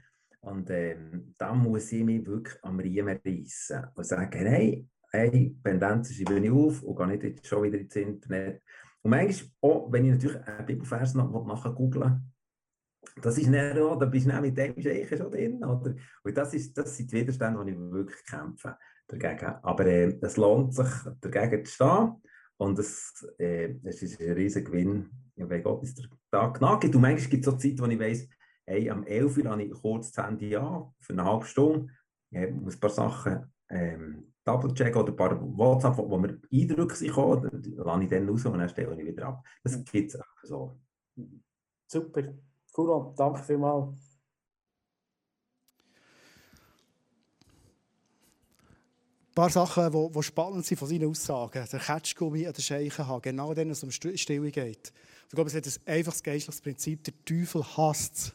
Und 0.42 0.70
ähm, 0.70 1.34
da 1.38 1.54
muss 1.54 1.92
ich 1.92 2.04
mich 2.04 2.26
wirklich 2.26 2.58
am 2.64 2.80
Riemen 2.80 3.20
reissen 3.26 3.88
und 3.94 4.06
sagen, 4.06 4.46
hey, 4.46 4.88
hey, 5.12 5.56
Pendenzen 5.62 6.16
schreibe 6.16 6.46
ich 6.46 6.52
auf 6.52 6.84
und 6.84 6.96
gehe 6.96 7.08
nicht 7.08 7.24
jetzt 7.24 7.48
schon 7.48 7.64
wieder 7.64 7.78
ins 7.78 7.96
Internet. 7.96 8.62
Und 9.02 9.12
manchmal 9.12 9.52
auch, 9.62 9.92
wenn 9.92 10.06
ich 10.06 10.12
natürlich 10.12 10.48
einen 10.48 10.66
Bibelvers 10.66 11.14
noch 11.14 11.46
nachher 11.46 11.72
googeln 11.72 12.32
das 13.22 13.38
ist 13.38 13.48
nicht 13.48 13.76
da 13.76 14.06
bist 14.06 14.28
du 14.28 14.42
mit 14.42 14.58
dem 14.58 14.82
Scheich 14.82 15.10
schon 15.10 15.32
drin. 15.32 15.64
Oder? 15.64 15.96
Und 16.24 16.38
das, 16.38 16.54
ist, 16.54 16.78
das 16.78 16.96
sind 16.96 17.12
die 17.12 17.18
Widerstände, 17.18 17.64
die 17.66 17.72
ich 17.72 17.78
wirklich 17.78 18.24
kämpfe 18.26 18.78
dagegen. 19.08 19.56
Aber 19.64 19.86
äh, 19.86 20.18
es 20.22 20.38
lohnt 20.38 20.74
sich, 20.74 20.88
dagegen 21.22 21.66
zu 21.66 21.72
stehen. 21.72 22.16
Und 22.58 22.80
es, 22.80 23.26
äh, 23.38 23.76
es 23.84 24.02
ist 24.02 24.20
ein 24.20 24.32
riesiger 24.32 24.72
Gewinn, 24.72 25.10
wenn 25.36 25.64
Gott 25.64 25.82
uns 25.82 25.94
den 25.96 26.08
Tag 26.32 26.60
nachgibt. 26.60 26.96
Und 26.96 27.02
manchmal 27.02 27.30
gibt 27.30 27.46
es 27.46 27.52
so 27.52 27.58
Zeit, 27.58 27.80
wo 27.80 27.86
ich 27.86 28.00
weiss, 28.00 28.28
hey, 28.66 28.90
am 28.90 29.04
11 29.04 29.38
Uhr 29.38 29.46
habe 29.46 29.64
ich 29.64 29.72
kurz 29.72 30.12
das 30.12 30.26
Handy 30.26 30.56
an, 30.56 30.92
für 31.00 31.14
eine 31.14 31.24
halbe 31.24 31.46
Stunde. 31.46 31.94
Ich 32.32 32.52
muss 32.52 32.76
ein 32.76 32.80
paar 32.80 32.90
Sachen 32.90 33.54
ähm, 33.70 34.34
double-checken 34.44 35.02
oder 35.02 35.14
ein 35.14 35.16
paar 35.16 35.58
WhatsApp, 35.58 35.98
wo 35.98 36.18
mir 36.18 36.40
Eindrücke 36.52 36.96
sind, 36.96 37.16
lasse 37.16 38.04
ich 38.04 38.10
dann 38.10 38.30
raus 38.30 38.46
und 38.46 38.58
dann 38.58 38.70
stelle 38.70 39.00
ich 39.00 39.08
wieder 39.08 39.28
ab. 39.28 39.44
Das 39.64 39.84
gibt 39.84 40.10
es 40.10 40.16
einfach 40.16 40.44
so. 40.44 40.80
Super. 41.88 42.34
Cool, 42.76 43.14
danke 43.16 43.44
vielmals. 43.44 44.17
Paar 49.38 49.50
Sachen, 49.52 49.92
die, 49.92 50.24
spannend 50.24 50.66
sind 50.66 50.78
von 50.78 50.88
seinen 50.88 51.08
Aussagen. 51.08 51.64
Der 51.72 51.80
Ketschgummi 51.80 52.48
an 52.48 52.54
den 52.54 52.62
Scheichen 52.62 53.06
haben, 53.06 53.22
genau 53.22 53.54
dann, 53.54 53.70
es 53.70 53.84
um 53.84 53.92
Stille 53.92 54.52
geht. 54.52 54.92
Ich 55.28 55.36
glaube, 55.36 55.48
es 55.48 55.56
hat 55.56 55.68
ein 55.68 55.94
einfaches 55.94 56.24
geistliches 56.24 56.60
Prinzip. 56.60 57.04
Der 57.04 57.14
Teufel 57.24 57.64
hasst 57.64 58.16
es. 58.16 58.34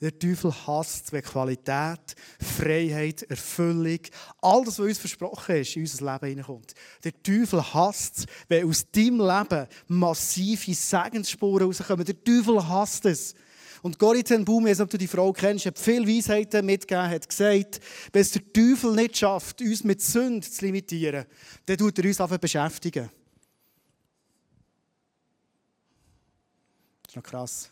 Der 0.00 0.18
Teufel 0.18 0.52
hasst 0.66 1.12
wenn 1.12 1.22
Qualität, 1.22 2.16
Freiheit, 2.40 3.22
Erfüllung, 3.30 4.00
all 4.40 4.64
das, 4.64 4.80
was 4.80 4.86
uns 4.86 4.98
versprochen 4.98 5.56
ist, 5.56 5.76
in 5.76 5.82
unser 5.82 6.12
Leben 6.12 6.26
hineinkommt. 6.26 6.74
Der 7.04 7.22
Teufel 7.22 7.62
hasst 7.72 8.18
es, 8.18 8.26
wenn 8.48 8.68
aus 8.68 8.90
deinem 8.90 9.20
Leben 9.20 9.68
massive 9.86 10.74
Segensspuren 10.74 11.68
rauskommen. 11.68 12.04
Der 12.04 12.24
Teufel 12.24 12.66
hasst 12.66 13.04
es. 13.04 13.36
Und 13.82 13.98
ten 13.98 14.44
Boom, 14.44 14.66
ich 14.66 14.72
weiß 14.72 14.78
nicht, 14.78 14.84
ob 14.84 14.90
du 14.90 14.98
die 14.98 15.06
Frau 15.06 15.32
kennst, 15.32 15.66
hat 15.66 15.78
viel 15.78 16.06
Weisheiten 16.06 16.66
mitgegeben, 16.66 17.08
hat 17.08 17.28
gesagt, 17.28 17.80
wenn 18.12 18.22
es 18.22 18.30
der 18.32 18.52
Teufel 18.52 18.94
nicht 18.94 19.16
schafft, 19.16 19.62
uns 19.62 19.84
mit 19.84 20.02
Sünde 20.02 20.48
zu 20.48 20.64
limitieren, 20.64 21.24
dann 21.64 21.78
tut 21.78 21.98
er 21.98 22.04
uns 22.04 22.20
einfach 22.20 22.38
beschäftigen. 22.38 23.10
Das 27.02 27.12
ist 27.12 27.16
noch 27.16 27.22
krass. 27.22 27.70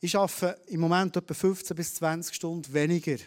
Ich 0.00 0.16
arbeite 0.16 0.60
im 0.66 0.80
Moment 0.80 1.16
etwa 1.16 1.34
15 1.34 1.76
bis 1.76 1.94
20 1.94 2.34
Stunden 2.34 2.72
weniger 2.72 3.18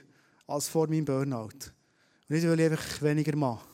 als 0.47 0.67
vor 0.67 0.87
meinem 0.87 1.05
Burnout. 1.05 1.49
Und 1.49 2.29
nicht, 2.29 2.45
weil 2.45 2.59
ich 2.59 2.71
einfach 2.71 3.01
weniger 3.01 3.35
mache, 3.35 3.65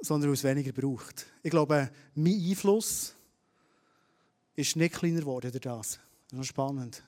sondern 0.00 0.30
weil 0.30 0.34
es 0.34 0.44
weniger 0.44 0.72
braucht. 0.72 1.26
Ich 1.42 1.50
glaube, 1.50 1.90
mein 2.14 2.48
Einfluss 2.48 3.15
ist 4.56 4.76
nicht 4.76 4.94
kleiner 4.94 5.20
geworden 5.20 5.50
durch 5.50 5.62
das. 5.62 6.00
Das 6.30 6.40
ist 6.40 6.46
spannend. 6.46 7.02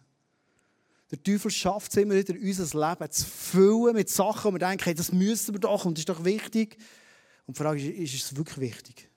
Der 1.11 1.23
Teufel 1.23 1.51
schafft 1.51 1.91
es 1.91 1.97
immer 1.97 2.15
wieder, 2.15 2.35
unser 2.35 2.91
Leben 2.91 3.11
zu 3.11 3.25
füllen 3.25 3.95
mit 3.95 4.11
Sachen, 4.11 4.51
wo 4.51 4.55
wir 4.55 4.59
denken, 4.59 4.85
hey, 4.85 4.95
das 4.95 5.11
müssen 5.11 5.55
wir 5.55 5.61
doch 5.61 5.87
und 5.87 5.97
das 5.97 6.03
ist 6.03 6.09
doch 6.09 6.25
wichtig. 6.25 6.77
Und 7.47 7.57
die 7.57 7.63
Frage 7.63 7.81
ist, 7.81 8.15
ist 8.15 8.25
es 8.25 8.37
wirklich 8.37 8.59
wichtig? 8.59 9.11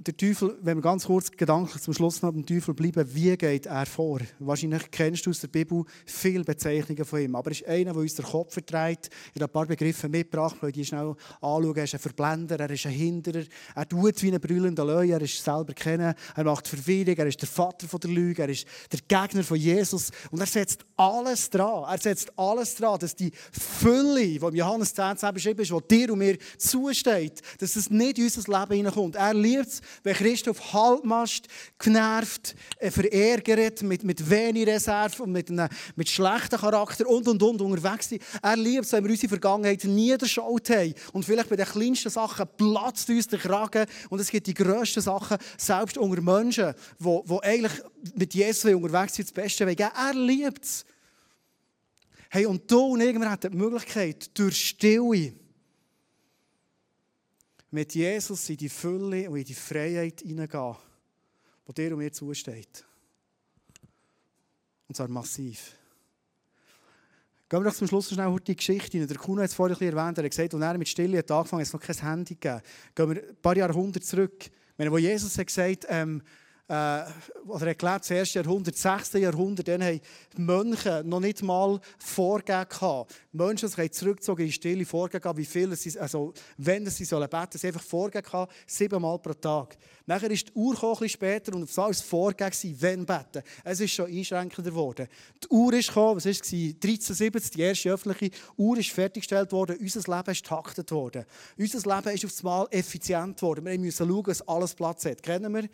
Der 0.00 0.16
Teufel, 0.16 0.58
wenn 0.60 0.78
wir 0.78 0.82
ganz 0.82 1.06
kurz 1.06 1.30
gedanklich 1.30 1.80
zum 1.82 1.94
Schluss 1.94 2.20
noch 2.20 2.32
beim 2.32 2.44
Teufel 2.44 2.74
bleiben, 2.74 3.08
wie 3.14 3.36
geht 3.36 3.66
er 3.66 3.86
vor? 3.86 4.18
Wahrscheinlich 4.40 4.90
kennst 4.90 5.24
du 5.24 5.30
aus 5.30 5.40
der 5.40 5.48
Bibel 5.48 5.84
viele 6.04 6.42
Bezeichnungen 6.42 7.04
von 7.04 7.20
ihm. 7.20 7.36
Aber 7.36 7.50
er 7.50 7.52
ist 7.52 7.66
einer, 7.66 7.92
der 7.92 8.02
uns 8.02 8.14
den 8.14 8.24
Kopf 8.24 8.54
vertreibt. 8.54 9.08
Ich 9.32 9.40
habe 9.40 9.50
ein 9.50 9.52
paar 9.52 9.66
Begriffe 9.66 10.08
mitgebracht, 10.08 10.56
weil 10.60 10.72
die 10.72 10.84
schnell 10.84 11.14
anschauen. 11.40 11.76
Er 11.76 11.84
ist 11.84 11.94
ein 11.94 12.00
Verblender, 12.00 12.58
er 12.58 12.70
ist 12.70 12.86
ein 12.86 12.92
Hinderer. 12.92 13.44
Er 13.74 13.88
tut 13.88 14.20
wie 14.22 14.32
ein 14.32 14.40
brüllender 14.40 14.84
Löwe, 14.84 15.12
er 15.12 15.22
ist 15.22 15.42
selber 15.42 15.74
kennen. 15.74 16.14
Er 16.34 16.44
macht 16.44 16.66
Verwirrung, 16.66 17.16
er 17.16 17.26
ist 17.26 17.40
der 17.40 17.48
Vater 17.48 17.86
der 17.86 18.10
Lüge, 18.10 18.42
er 18.42 18.48
ist 18.48 18.66
der 18.90 19.00
Gegner 19.06 19.44
von 19.44 19.56
Jesus. 19.56 20.10
Und 20.30 20.40
er 20.40 20.46
setzt 20.46 20.84
alles 20.96 21.48
dran. 21.50 21.84
Er 21.88 21.98
setzt 21.98 22.36
alles 22.36 22.74
dran, 22.74 22.98
dass 22.98 23.14
die 23.14 23.30
Fülle, 23.52 24.26
die 24.26 24.36
im 24.36 24.54
Johannes 24.56 24.92
10 24.92 25.16
beschrieben 25.32 25.60
ist, 25.60 25.70
die 25.70 25.88
dir 25.88 26.12
und 26.12 26.18
mir 26.18 26.36
zusteht, 26.58 27.40
dass 27.58 27.76
es 27.76 27.90
nicht 27.90 28.18
in 28.18 28.24
unser 28.24 28.60
Leben 28.60 28.74
hineinkommt. 28.74 29.14
Er 29.14 29.32
liebt 29.32 29.66
es, 29.66 29.83
wenn 30.02 30.14
Christen 30.14 30.50
auf 30.50 30.72
Halbmast 30.72 31.48
genervt, 31.78 32.54
äh, 32.78 32.90
verärgert, 32.90 33.82
mit, 33.82 34.04
mit 34.04 34.28
wenig 34.28 34.66
Reserve 34.66 35.22
und 35.22 35.32
mit, 35.32 35.50
einem, 35.50 35.68
mit 35.96 36.08
schlechtem 36.08 36.58
Charakter 36.58 37.06
und 37.08 37.26
und 37.28 37.42
und 37.42 37.60
unterwegs 37.60 38.08
sind. 38.08 38.22
Er 38.42 38.56
liebt 38.56 38.84
es, 38.84 38.92
wenn 38.92 39.04
wir 39.04 39.10
unsere 39.10 39.28
Vergangenheit 39.28 39.84
niederschaut 39.84 40.70
haben. 40.70 40.94
Und 41.12 41.24
vielleicht 41.24 41.48
bei 41.48 41.56
den 41.56 41.66
kleinsten 41.66 42.10
Sachen 42.10 42.46
platzt 42.56 43.08
uns 43.08 43.28
der 43.28 43.38
Kragen. 43.38 43.86
Und 44.10 44.20
es 44.20 44.30
gibt 44.30 44.46
die 44.46 44.54
grössten 44.54 45.00
Sachen, 45.00 45.38
selbst 45.56 45.98
unter 45.98 46.20
Menschen, 46.20 46.74
die, 46.98 47.20
die 47.26 47.42
eigentlich 47.42 47.72
mit 48.16 48.34
Jesus 48.34 48.72
unterwegs 48.72 49.14
sind, 49.14 49.28
das 49.28 49.32
Beste 49.32 49.66
wollen. 49.66 49.78
Er 49.78 50.14
liebt 50.14 50.64
es. 50.64 50.84
Hey, 52.30 52.46
und 52.46 52.68
du 52.68 52.80
und 52.80 53.00
irgendwann 53.00 53.30
hat 53.30 53.44
die 53.44 53.50
Möglichkeit, 53.50 54.36
durch 54.36 54.70
Stille, 54.70 55.34
mit 57.74 57.92
Jesus 57.92 58.48
in 58.50 58.56
die 58.56 58.68
Fülle 58.68 59.28
und 59.28 59.36
in 59.36 59.44
die 59.44 59.52
Freiheit 59.52 60.20
hineingehen, 60.20 60.76
die 61.66 61.74
dir 61.74 61.90
und 61.90 61.98
mir 61.98 62.12
zusteht. 62.12 62.84
Und 64.86 64.94
zwar 64.94 65.08
massiv. 65.08 65.76
Gehen 67.48 67.60
wir 67.60 67.64
doch 67.64 67.74
zum 67.74 67.88
Schluss 67.88 68.10
schnell 68.10 68.36
die 68.46 68.54
Geschichte 68.54 68.96
rein. 68.96 69.08
Der 69.08 69.16
Kuno 69.16 69.42
hat 69.42 69.50
es 69.50 69.54
vorhin 69.54 69.76
erwähnt, 69.76 70.18
er 70.18 70.24
hat 70.24 70.30
gesagt, 70.30 70.54
als 70.54 70.62
er 70.62 70.78
mit 70.78 70.88
Stille 70.88 71.18
hat 71.18 71.30
angefangen 71.32 71.62
hat, 71.62 71.66
es 71.66 71.72
noch 71.72 71.80
kein 71.80 71.96
Handy 71.96 72.34
gegeben. 72.36 72.62
Gehen 72.94 73.10
wir 73.10 73.28
ein 73.28 73.36
paar 73.42 73.56
Jahrhunderte 73.56 74.06
zurück. 74.06 74.50
Wenn 74.76 74.92
wo 74.92 74.98
Jesus 74.98 75.36
hat 75.36 75.48
gesagt 75.48 75.84
ähm, 75.88 76.22
äh, 76.68 77.02
oder 77.46 77.66
erklärt, 77.66 78.02
das 78.02 78.10
erste 78.10 78.38
Jahrhundert, 78.40 78.74
das 78.74 78.82
sechste 78.82 79.18
Jahrhundert, 79.18 79.68
dann 79.68 79.82
haben 79.82 80.00
die 80.36 80.40
Mönche 80.40 81.02
noch 81.04 81.20
nicht 81.20 81.42
mal 81.42 81.78
Vorgaben 81.98 82.68
gehabt. 82.68 83.14
Die 83.32 83.36
Menschen 83.36 83.68
sich 83.68 83.92
zurückgezogen 83.92 84.46
in 84.46 84.52
Stille, 84.52 84.86
Vorgaben 84.86 85.36
wie 85.36 85.44
viel 85.44 85.74
sie, 85.76 85.98
also 85.98 86.32
wenn 86.56 86.88
sie 86.88 87.04
sollen 87.04 87.28
beten, 87.28 87.58
sie 87.58 87.66
einfach 87.66 87.82
Vorgaben 87.82 88.24
gehabt, 88.24 88.52
siebenmal 88.66 89.18
pro 89.18 89.34
Tag. 89.34 89.76
Nachher 90.06 90.30
ist 90.30 90.48
die 90.48 90.52
Uhr 90.54 90.74
ein 90.74 90.90
bisschen 90.90 91.08
später 91.08 91.54
und 91.54 91.64
auf 91.64 91.74
das 91.74 92.00
Vorgaben 92.00 92.54
wenn 92.80 93.04
beten. 93.04 93.42
Es 93.62 93.80
ist 93.80 93.92
schon 93.92 94.06
einschränkender 94.06 94.70
geworden. 94.70 95.06
Die 95.42 95.48
Uhr 95.48 95.72
ist 95.74 95.88
gekommen, 95.88 96.16
was 96.16 96.24
war 96.24 96.32
es? 96.32 96.40
1370, 96.40 97.50
die 97.52 97.60
erste 97.60 97.90
öffentliche 97.90 98.34
Uhr 98.56 98.78
ist 98.78 98.90
fertiggestellt 98.90 99.52
worden, 99.52 99.76
unser 99.80 100.16
Leben 100.16 100.30
ist 100.30 100.44
taktet 100.46 100.90
worden. 100.92 101.24
Unser 101.58 101.96
Leben 101.96 102.14
ist 102.14 102.24
auf 102.24 102.32
einmal 102.38 102.66
effizient 102.70 103.36
geworden. 103.36 103.64
Wir 103.64 103.78
müssen 103.78 104.08
schauen, 104.08 104.24
dass 104.24 104.48
alles 104.48 104.74
Platz 104.74 105.04
hat. 105.04 105.22
Kennen 105.22 105.52
wir? 105.54 105.68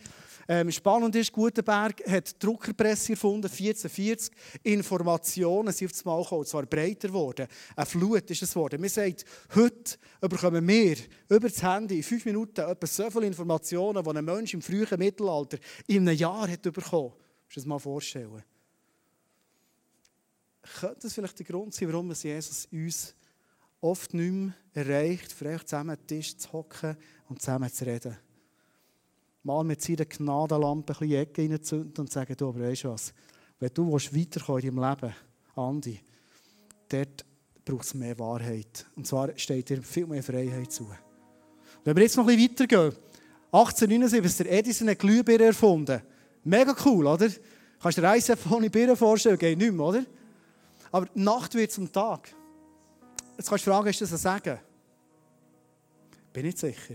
Ähm, 0.48 0.68
spannend 0.80 1.14
ist, 1.14 1.30
Gutenberg 1.30 2.02
hat 2.08 2.30
die 2.30 2.38
Druckerpresse 2.38 3.12
erfunden, 3.12 3.46
1440. 3.46 4.30
Informationen 4.62 5.72
sind 5.74 5.92
auf 5.92 6.06
einmal 6.06 6.22
gekommen, 6.22 6.46
zwar 6.46 6.64
breiter 6.64 7.08
geworden. 7.08 7.46
Eine 7.76 7.86
Flut 7.86 8.30
ist 8.30 8.42
es 8.42 8.54
geworden. 8.54 8.82
Wir 8.82 8.88
sagen, 8.88 9.16
heute 9.54 9.98
bekommen 10.22 10.66
wir 10.66 10.96
über 11.28 11.48
das 11.48 11.62
Handy 11.62 11.98
in 11.98 12.02
fünf 12.02 12.24
Minuten 12.24 12.62
etwa 12.62 12.86
so 12.86 13.10
viele 13.10 13.26
Informationen, 13.26 14.02
die 14.02 14.10
ein 14.10 14.24
Mensch 14.24 14.54
im 14.54 14.62
frühen 14.62 14.98
Mittelalter 14.98 15.58
in 15.86 16.08
einem 16.08 16.16
Jahr 16.16 16.48
hat 16.48 16.62
bekommen. 16.62 17.12
Musst 17.12 17.18
du 17.50 17.50
dir 17.50 17.54
das 17.56 17.66
mal 17.66 17.78
vorstellen? 17.78 18.42
Könnte 20.80 21.00
das 21.02 21.12
vielleicht 21.12 21.38
der 21.38 21.46
Grund 21.46 21.74
sein, 21.74 21.92
warum 21.92 22.10
Jesus 22.10 22.66
uns 22.72 23.14
oft 23.82 24.14
nicht 24.14 24.32
mehr 24.32 24.54
erreicht, 24.72 25.30
vielleicht 25.30 25.68
zusammen 25.68 25.90
am 25.90 26.06
Tisch 26.06 26.36
zu 26.38 26.50
hocken 26.52 26.96
und 27.28 27.42
zusammen 27.42 27.70
zu 27.70 27.84
reden? 27.84 28.16
Mal 29.42 29.64
mit 29.64 29.82
seiner 29.82 30.04
Gnadenlampe 30.04 30.92
ein 30.92 30.98
bisschen 30.98 31.22
Ecke 31.22 31.42
reinzünden 31.42 31.94
und 31.98 32.12
sagen, 32.12 32.36
du, 32.36 32.48
aber 32.48 32.60
weißt 32.60 32.84
du 32.84 32.88
was, 32.90 33.12
wenn 33.58 33.70
du 33.74 33.92
weiterkommen 33.92 34.62
in 34.62 34.76
deinem 34.76 34.90
Leben, 34.90 35.14
Andi, 35.56 36.00
dort 36.88 37.24
braucht 37.64 37.84
es 37.84 37.94
mehr 37.94 38.18
Wahrheit. 38.18 38.86
Und 38.96 39.06
zwar 39.06 39.36
steht 39.36 39.68
dir 39.68 39.82
viel 39.82 40.06
mehr 40.06 40.22
Freiheit 40.22 40.72
zu. 40.72 40.88
Wenn 41.84 41.96
wir 41.96 42.02
jetzt 42.02 42.16
noch 42.16 42.26
ein 42.26 42.36
bisschen 42.36 42.50
weitergehen, 42.50 42.92
1879 43.52 44.40
hat 44.40 44.46
der 44.46 44.58
Edison 44.58 44.88
eine 44.88 44.96
Glühbirne 44.96 45.44
erfunden. 45.44 46.02
Mega 46.44 46.74
cool, 46.84 47.06
oder? 47.06 47.28
Kannst 47.80 47.98
du 47.98 48.02
dir 48.02 48.10
eins 48.10 48.30
ohne 48.50 48.70
Birne 48.70 48.94
vorstellen? 48.94 49.38
Geht 49.38 49.58
nicht 49.58 49.72
mehr, 49.72 49.86
oder? 49.86 50.04
Aber 50.92 51.06
Nacht 51.14 51.54
wird 51.54 51.72
zum 51.72 51.90
Tag. 51.90 52.34
Jetzt 53.36 53.48
kannst 53.48 53.66
du 53.66 53.70
fragen, 53.70 53.88
ist 53.88 54.00
das 54.00 54.12
ein 54.12 54.18
Sagen? 54.18 54.58
Bin 56.32 56.46
nicht 56.46 56.58
sicher. 56.58 56.94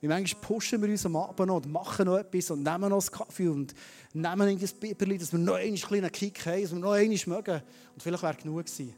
Wie 0.00 0.08
manchmal 0.08 0.40
pushen 0.40 0.80
wir 0.80 0.88
uns 0.88 1.04
am 1.04 1.16
Abend 1.16 1.46
noch 1.46 1.56
und 1.56 1.70
machen 1.70 2.06
noch 2.06 2.16
etwas 2.16 2.50
und 2.50 2.62
nehmen 2.62 2.88
noch 2.88 3.00
einen 3.00 3.10
Kaffee 3.10 3.48
und 3.48 3.74
nehmen 4.14 4.40
ein 4.40 4.58
Biberli, 4.80 5.18
dass 5.18 5.32
wir 5.32 5.38
noch 5.38 5.54
einen 5.54 5.76
kleinen 5.76 6.10
Kick 6.10 6.46
haben, 6.46 6.62
dass 6.62 6.72
wir 6.72 6.78
noch 6.78 6.92
einmal 6.92 7.18
mögen. 7.26 7.62
Und 7.94 8.02
vielleicht 8.02 8.22
wäre 8.22 8.34
genug 8.34 8.64
gewesen. 8.64 8.94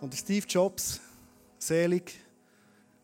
Und 0.00 0.14
Steve 0.14 0.46
Jobs, 0.48 1.00
selig, 1.58 2.18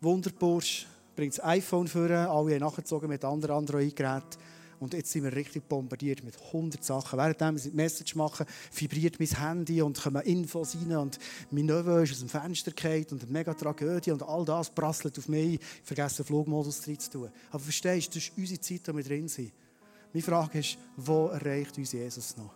Wunderbursch, 0.01 0.87
bringt 1.15 1.37
das 1.37 1.45
iPhone 1.45 1.89
vor, 1.89 2.09
alle 2.09 2.55
haben 2.55 2.61
nachgezogen 2.61 3.09
mit 3.09 3.23
anderen 3.23 3.57
Android-Geräten. 3.57 4.39
Und 4.79 4.95
jetzt 4.95 5.11
sind 5.11 5.25
wir 5.25 5.35
richtig 5.35 5.69
bombardiert 5.69 6.23
mit 6.23 6.35
100 6.37 6.85
Sachen. 6.85 7.19
Während 7.19 7.41
wir 7.41 7.71
die 7.71 7.77
Message 7.77 8.15
machen, 8.15 8.47
vibriert 8.73 9.19
mein 9.19 9.29
Handy 9.29 9.83
und 9.83 10.01
kommen 10.01 10.23
Infos 10.23 10.77
rein 10.77 10.97
und 10.97 11.19
mein 11.51 11.67
Neffe 11.67 12.03
ist 12.03 12.13
aus 12.13 12.19
dem 12.21 12.29
Fenster 12.29 12.73
gefallen 12.73 13.07
und 13.11 13.23
eine 13.23 13.33
mega 13.33 13.55
Tragödie 13.55 14.11
und 14.11 14.23
all 14.23 14.45
das 14.45 14.71
prasselt 14.71 15.19
auf 15.19 15.29
mich. 15.29 15.55
Ich 15.55 15.61
vergesse 15.83 16.23
den 16.23 16.27
Flugmodus 16.27 16.83
drin 16.83 16.99
zu 16.99 17.11
tun. 17.11 17.31
Aber 17.51 17.61
verstehst 17.61 18.15
du, 18.15 18.19
das 18.19 18.29
ist 18.29 18.37
unsere 18.37 18.61
Zeit, 18.61 18.89
in 18.89 18.97
wir 18.97 19.05
drin 19.05 19.29
sind. 19.29 19.53
Meine 20.13 20.23
Frage 20.23 20.59
ist, 20.59 20.79
wo 20.97 21.27
erreicht 21.27 21.77
uns 21.79 21.93
Jesus 21.93 22.37
noch? 22.37 22.55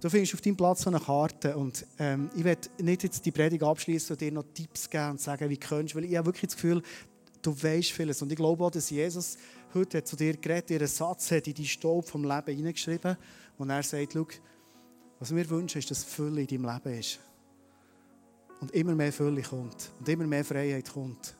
Du 0.00 0.10
findest 0.10 0.34
auf 0.34 0.40
deinem 0.42 0.56
Platz 0.56 0.82
so 0.82 0.90
eine 0.90 1.00
Karte 1.00 1.56
und 1.56 1.86
ähm, 1.98 2.30
ich 2.36 2.44
werde 2.44 2.68
nicht 2.82 3.02
jetzt 3.02 3.24
die 3.24 3.30
Predigt 3.32 3.62
abschließen 3.62 4.14
und 4.14 4.20
dir 4.20 4.30
noch 4.30 4.44
Tipps 4.52 4.90
geben 4.90 5.12
und 5.12 5.20
sagen, 5.20 5.48
wie 5.48 5.56
du 5.56 5.66
kannst, 5.66 5.94
weil 5.94 6.04
ich 6.04 6.16
habe 6.16 6.26
wirklich 6.26 6.50
das 6.50 6.56
Gefühl, 6.56 6.82
du 7.40 7.62
weißt 7.62 7.92
vieles. 7.92 8.20
Und 8.20 8.30
ich 8.30 8.36
glaube 8.36 8.64
auch, 8.64 8.70
dass 8.70 8.90
Jesus 8.90 9.38
heute 9.74 10.02
zu 10.04 10.16
dir 10.16 10.36
geredet, 10.36 10.70
ihren 10.70 10.86
Satz 10.86 11.30
hat 11.30 11.46
in 11.46 11.54
die 11.54 11.66
Staub 11.66 12.08
vom 12.08 12.24
Leben 12.24 12.56
hineingeschrieben 12.56 13.16
und 13.58 13.70
er 13.70 13.82
sagt, 13.82 14.12
schau, 14.12 14.26
was 15.18 15.34
wir 15.34 15.48
wünschen, 15.48 15.78
ist, 15.78 15.90
dass 15.90 16.04
Fülle 16.04 16.42
in 16.42 16.46
deinem 16.46 16.72
Leben 16.72 16.98
ist. 16.98 17.20
Und 18.60 18.70
immer 18.72 18.94
mehr 18.94 19.12
Fülle 19.12 19.42
kommt 19.42 19.90
und 19.98 20.08
immer 20.08 20.26
mehr 20.26 20.44
Freiheit 20.44 20.92
kommt. 20.92 21.36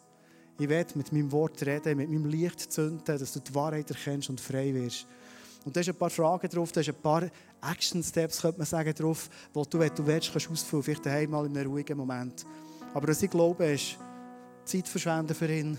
Ich 0.58 0.68
werde 0.68 0.96
mit 0.96 1.12
meinem 1.12 1.30
Wort 1.32 1.64
reden, 1.64 1.96
mit 1.96 2.10
meinem 2.10 2.26
Licht 2.26 2.72
zünden, 2.72 3.02
dass 3.04 3.32
du 3.32 3.40
die 3.40 3.54
Wahrheit 3.54 3.90
erkennst 3.90 4.30
und 4.30 4.40
frei 4.40 4.72
wirst. 4.74 5.06
Und 5.64 5.76
da 5.76 5.82
sind 5.82 5.94
ein 5.94 5.98
paar 5.98 6.10
Fragen 6.10 6.48
drauf, 6.48 6.72
da 6.72 6.82
sind 6.82 6.96
ein 6.96 7.02
paar 7.02 7.28
Action-Steps, 7.60 8.40
könnte 8.40 8.58
man 8.58 8.66
sagen, 8.66 8.94
drauf, 8.94 9.28
die 9.54 9.62
du, 9.68 9.78
wenn 9.78 9.94
du 9.94 10.06
willst, 10.06 10.32
kannst 10.32 10.50
ausfüllen. 10.50 10.82
Vielleicht 10.82 11.04
daheim 11.04 11.30
mal 11.30 11.44
in 11.44 11.56
einem 11.56 11.70
ruhigen 11.70 11.98
Moment. 11.98 12.46
Aber 12.94 13.08
was 13.08 13.22
ich 13.22 13.30
glaube, 13.30 13.66
ist, 13.66 13.98
Zeit 14.64 14.88
verschwenden 14.88 15.34
für 15.34 15.52
ihn 15.52 15.78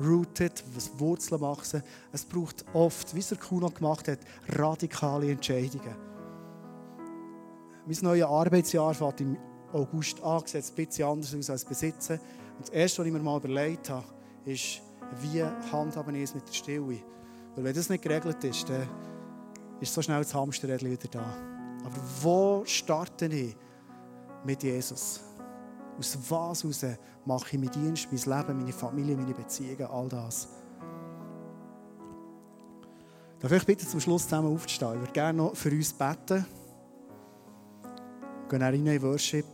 rooted, 0.00 0.62
was 0.74 0.90
Wurzeln 0.98 1.40
machen. 1.40 1.82
Es 2.12 2.24
braucht 2.24 2.64
oft, 2.72 3.14
wie 3.14 3.20
es 3.20 3.28
der 3.28 3.38
Kuno 3.38 3.70
gemacht 3.70 4.08
hat, 4.08 4.18
radikale 4.48 5.30
Entscheidungen. 5.30 5.94
Mein 7.86 7.98
neues 8.02 8.24
Arbeitsjahr 8.24 8.94
fängt 8.94 9.20
im 9.20 9.36
August 9.72 10.22
an, 10.22 10.42
sieht 10.44 10.64
ein 10.64 10.74
bisschen 10.74 11.08
anders 11.08 11.34
aus 11.34 11.50
als 11.50 11.64
Besitzen. 11.64 12.18
Und 12.56 12.68
das 12.68 12.70
Erste, 12.70 12.98
was 13.00 13.06
ich 13.06 13.12
mir 13.12 13.20
mal 13.20 13.38
überlegt 13.38 13.90
habe, 13.90 14.06
ist, 14.44 14.80
wie 15.20 15.42
handhaben 15.42 16.14
ich 16.14 16.22
es 16.22 16.34
mit 16.34 16.48
der 16.48 16.52
Stille. 16.52 16.98
Weil 17.54 17.64
wenn 17.64 17.74
das 17.74 17.88
nicht 17.88 18.02
geregelt 18.02 18.42
ist, 18.44 18.68
dann 18.68 18.88
ist 19.80 19.92
so 19.92 20.02
schnell 20.02 20.18
das 20.18 20.34
Hamsterrädchen 20.34 20.90
wieder 20.90 21.08
da. 21.08 21.34
Aber 21.84 21.96
wo 22.22 22.64
starte 22.64 23.26
ich 23.26 23.56
mit 24.44 24.62
Jesus? 24.62 25.20
Aus 25.98 26.18
was 26.30 26.82
heraus 26.82 26.98
mache 27.24 27.46
ich 27.52 27.58
meinen 27.58 27.70
Dienst, 27.70 28.08
mein 28.10 28.38
Leben, 28.38 28.58
meine 28.58 28.72
Familie, 28.72 29.16
meine 29.16 29.34
Beziehungen, 29.34 29.86
all 29.86 30.08
das. 30.08 30.48
Darf 33.38 33.52
ich 33.52 33.66
bitte 33.66 33.86
zum 33.86 34.00
Schluss 34.00 34.24
zusammen 34.24 34.52
aufzustehen? 34.54 34.94
Ich 34.94 35.00
würde 35.00 35.12
gerne 35.12 35.38
noch 35.38 35.56
für 35.56 35.70
uns 35.70 35.92
beten. 35.92 36.44
Wir 38.48 38.58
gehen 38.58 38.62
rein 38.62 38.86
in 38.86 39.02
Worship. 39.02 39.46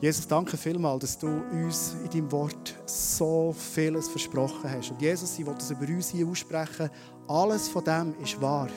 Jesus, 0.00 0.28
danke 0.28 0.56
vielmals, 0.56 1.00
dass 1.00 1.18
du 1.18 1.26
uns 1.26 1.96
in 2.04 2.10
deinem 2.10 2.30
Wort 2.30 2.74
so 2.86 3.52
vieles 3.52 4.08
versprochen 4.08 4.70
hast. 4.70 4.92
Und 4.92 5.02
Jesus, 5.02 5.38
ich 5.38 5.44
will 5.44 5.54
das 5.54 5.70
über 5.70 5.88
uns 5.88 6.10
hier 6.10 6.26
aussprechen. 6.26 6.88
Alles 7.26 7.68
von 7.68 7.82
dem 7.82 8.14
ist 8.22 8.40
wahr. 8.40 8.68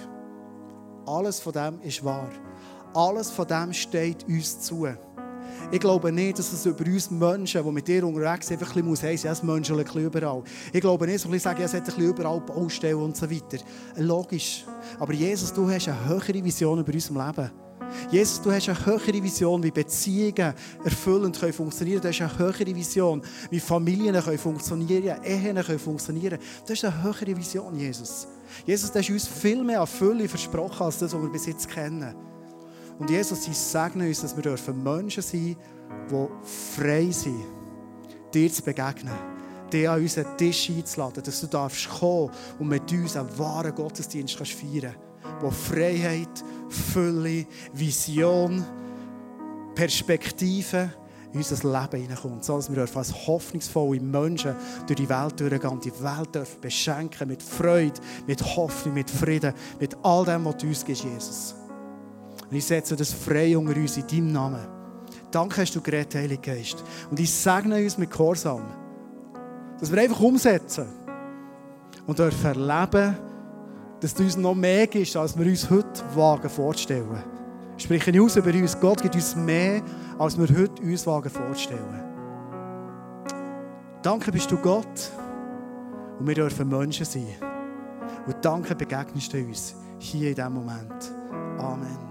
Alles 1.06 1.40
von 1.40 1.54
dem 1.54 1.80
ist 1.82 2.04
wahr. 2.04 2.30
Alles 2.94 3.32
von 3.32 3.48
dem 3.48 3.74
steht 3.74 4.28
uns 4.28 4.60
zu. 4.62 4.88
Ich 5.72 5.80
glaube 5.80 6.12
nicht, 6.12 6.38
dass 6.38 6.52
es 6.52 6.66
über 6.66 6.86
uns 6.86 7.10
Menschen, 7.10 7.64
die 7.64 7.72
mit 7.72 7.88
dir 7.88 8.06
unterwegs 8.06 8.48
sind, 8.48 8.60
einfach 8.60 8.76
ein 8.76 8.90
bisschen 8.90 9.10
heissen, 9.10 9.26
ja, 9.28 9.32
es 9.32 9.42
Menschen 9.42 9.78
ein 9.78 9.84
bisschen 9.86 10.06
überall. 10.06 10.44
Ich 10.74 10.82
glaube 10.82 11.08
nicht, 11.08 11.24
dass 11.24 11.32
ich 11.32 11.42
sagen, 11.42 11.60
ja, 11.60 11.66
es 11.66 11.74
hat 11.74 11.82
ein 11.82 11.86
bisschen 11.86 12.10
überall 12.10 12.42
Baustellen 12.42 12.98
und 12.98 13.16
so 13.16 13.30
weiter. 13.30 13.64
Logisch. 13.96 14.66
Aber 15.00 15.14
Jesus, 15.14 15.54
du 15.54 15.70
hast 15.70 15.88
eine 15.88 16.10
höhere 16.10 16.44
Vision 16.44 16.80
über 16.80 16.94
unser 16.94 17.26
Leben. 17.26 17.52
Jesus, 18.10 18.42
du 18.42 18.52
hast 18.52 18.70
eine 18.70 18.86
höhere 18.86 19.24
Vision, 19.24 19.64
wie 19.64 19.72
Beziehungen 19.72 20.54
erfüllend 20.84 21.40
können 21.40 21.54
funktionieren 21.54 22.02
können. 22.02 22.14
Du 22.18 22.24
hast 22.24 22.40
eine 22.40 22.40
höhere 22.40 22.76
Vision, 22.76 23.22
wie 23.50 23.60
Familien 23.60 24.22
können 24.22 24.38
funktionieren 24.38 25.24
Ehen 25.24 25.56
können 25.56 25.80
funktionieren 25.80 26.40
Das 26.62 26.72
ist 26.72 26.86
eine 26.86 27.04
höhere 27.04 27.38
Vision, 27.38 27.76
Jesus. 27.76 28.28
Jesus, 28.66 28.92
du 28.92 29.00
hast 29.00 29.10
uns 29.10 29.28
viel 29.28 29.64
mehr 29.64 29.82
an 29.82 29.88
Fülle 29.88 30.28
versprochen, 30.28 30.84
als 30.84 31.00
das, 31.00 31.14
was 31.14 31.22
wir 31.22 31.30
bis 31.30 31.46
jetzt 31.46 31.70
kennen. 31.70 32.14
Und 33.02 33.10
Jesus, 33.10 33.48
ich 33.48 33.58
segne 33.58 34.08
uns, 34.08 34.22
dass 34.22 34.36
wir 34.36 34.44
dürfen 34.44 34.84
Menschen 34.84 35.24
sein 35.24 35.58
die 36.08 36.28
frei 36.44 37.10
sind, 37.10 37.44
dir 38.32 38.54
zu 38.54 38.62
begegnen, 38.62 39.16
dir 39.74 39.94
an 39.94 40.02
unseren 40.02 40.38
Tisch 40.38 40.70
einzuladen, 40.70 41.24
dass 41.24 41.42
du 41.42 41.48
darfst 41.48 41.90
kommen 41.90 42.30
und 42.60 42.68
mit 42.68 42.92
uns 42.92 43.18
einen 43.18 43.36
wahren 43.40 43.74
Gottesdienst 43.74 44.38
kannst 44.38 44.54
feiern 44.54 44.94
kannst, 44.94 45.44
wo 45.44 45.50
Freiheit, 45.50 46.44
Fülle, 46.70 47.48
Vision, 47.74 48.64
Perspektive 49.74 50.94
in 51.34 51.40
unser 51.40 51.56
Leben 51.56 52.02
hineinkommt, 52.04 52.46
so 52.46 52.58
dass 52.58 52.72
wir 52.72 52.84
als 52.84 53.26
hoffnungsvolle 53.26 54.00
Menschen 54.00 54.56
durch 54.86 54.98
die 54.98 55.10
Welt 55.10 55.40
durchgehen 55.40 55.72
und 55.72 55.84
die 55.84 56.04
Welt 56.04 56.36
dürfen 56.36 56.62
beschenken 56.62 57.30
mit 57.30 57.42
Freude, 57.42 58.00
mit 58.28 58.44
Hoffnung, 58.44 58.94
mit 58.94 59.10
Frieden, 59.10 59.56
mit 59.80 59.98
all 60.04 60.24
dem, 60.24 60.46
was 60.46 60.58
du 60.58 60.68
uns 60.68 60.86
gibst, 60.86 61.04
Jesus. 61.04 61.56
Und 62.52 62.58
ich 62.58 62.66
setze 62.66 62.98
das 62.98 63.14
frei 63.14 63.58
unter 63.58 63.78
uns 63.78 63.96
in 63.96 64.06
deinem 64.06 64.34
Namen. 64.34 64.68
Danke 65.32 65.62
hast 65.62 65.74
du 65.74 65.80
geredet, 65.80 66.14
Heiliger 66.16 66.54
Geist. 66.54 66.84
Und 67.10 67.18
ich 67.18 67.34
segne 67.34 67.82
uns 67.82 67.98
mit 67.98 68.12
Gehorsam. 68.12 68.64
Dass 69.80 69.90
wir 69.90 70.02
einfach 70.02 70.20
umsetzen 70.20 70.86
und 72.06 72.20
dürfen 72.20 72.46
erleben, 72.46 73.18
dass 74.02 74.14
du 74.14 74.24
uns 74.24 74.36
noch 74.36 74.54
mehr 74.54 74.86
gibst, 74.86 75.16
als 75.16 75.38
wir 75.40 75.46
uns 75.46 75.70
heute 75.70 76.04
wagen 76.14 76.50
vorzustellen. 76.50 77.24
Spreche 77.78 78.22
aus 78.22 78.36
über 78.36 78.54
uns. 78.54 78.78
Gott 78.78 79.02
gibt 79.02 79.16
uns 79.16 79.34
mehr, 79.34 79.82
als 80.20 80.38
wir 80.38 80.48
heute 80.58 80.82
uns 80.82 81.08
wagen 81.08 81.30
vorzustellen. 81.30 82.04
Danke 84.02 84.30
bist 84.30 84.52
du 84.52 84.58
Gott 84.58 85.12
und 86.20 86.28
wir 86.28 86.36
dürfen 86.36 86.68
Menschen 86.68 87.06
sein. 87.06 87.36
Und 88.26 88.36
danke 88.42 88.76
begegnest 88.76 89.32
du 89.32 89.38
uns 89.38 89.74
hier 90.00 90.30
in 90.30 90.36
diesem 90.36 90.54
Moment. 90.54 91.12
Amen. 91.58 92.11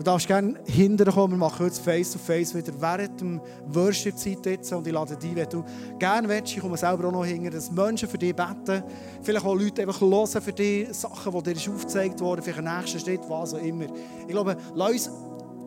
Du 0.00 0.04
darfst 0.04 0.26
gerne 0.26 0.54
hinterher 0.64 1.12
kommen, 1.12 1.34
wir 1.34 1.38
machen 1.40 1.66
jetzt 1.66 1.80
Face-to-Face 1.80 2.54
wieder 2.54 2.72
während 2.80 3.20
dem 3.20 3.38
Worship-Zeit 3.66 4.46
jetzt 4.46 4.72
und 4.72 4.86
ich 4.86 4.94
lade 4.94 5.14
dich, 5.14 5.36
wenn 5.36 5.46
du 5.46 5.62
gerne 5.98 6.26
willst, 6.26 6.56
ich 6.56 6.60
komme 6.60 6.78
selber 6.78 7.08
auch 7.08 7.12
noch 7.12 7.26
hinter, 7.26 7.50
dass 7.50 7.70
Menschen 7.70 8.08
für 8.08 8.16
dich 8.16 8.34
beten, 8.34 8.82
vielleicht 9.20 9.44
auch 9.44 9.54
Leute 9.54 9.82
einfach 9.82 10.00
hören 10.00 10.26
für 10.26 10.52
dich, 10.54 10.88
Sachen, 10.94 11.42
die 11.44 11.52
dir 11.52 11.70
aufgezeigt 11.70 12.18
wurden, 12.18 12.40
vielleicht 12.40 12.66
ein 12.66 12.78
nächster 12.78 12.98
Schritt, 12.98 13.20
was 13.28 13.52
auch 13.52 13.58
immer. 13.58 13.88
Ich 14.20 14.28
glaube, 14.28 14.56
lass 14.74 14.90
uns 14.90 15.10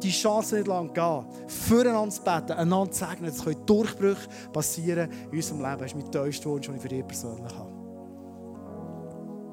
die 0.01 0.09
Chance 0.09 0.55
nicht 0.55 0.67
lang 0.67 0.91
gehen, 0.91 1.25
füreinander 1.45 2.09
zu 2.09 2.23
beten, 2.23 2.53
einander 2.53 2.91
zu 2.91 3.05
segnen, 3.05 3.29
es 3.29 3.43
können 3.43 3.63
Durchbrüche 3.67 4.27
passieren 4.51 5.11
in 5.29 5.37
unserem 5.37 5.61
Leben. 5.61 5.77
Das 5.77 5.91
ist 5.91 5.95
mein 5.95 6.11
tiefster 6.11 6.49
Wunsch, 6.49 6.65
den 6.65 6.75
ich 6.77 6.81
für 6.81 6.87
dich 6.87 7.05
persönlich 7.05 7.53
habe. 7.55 7.72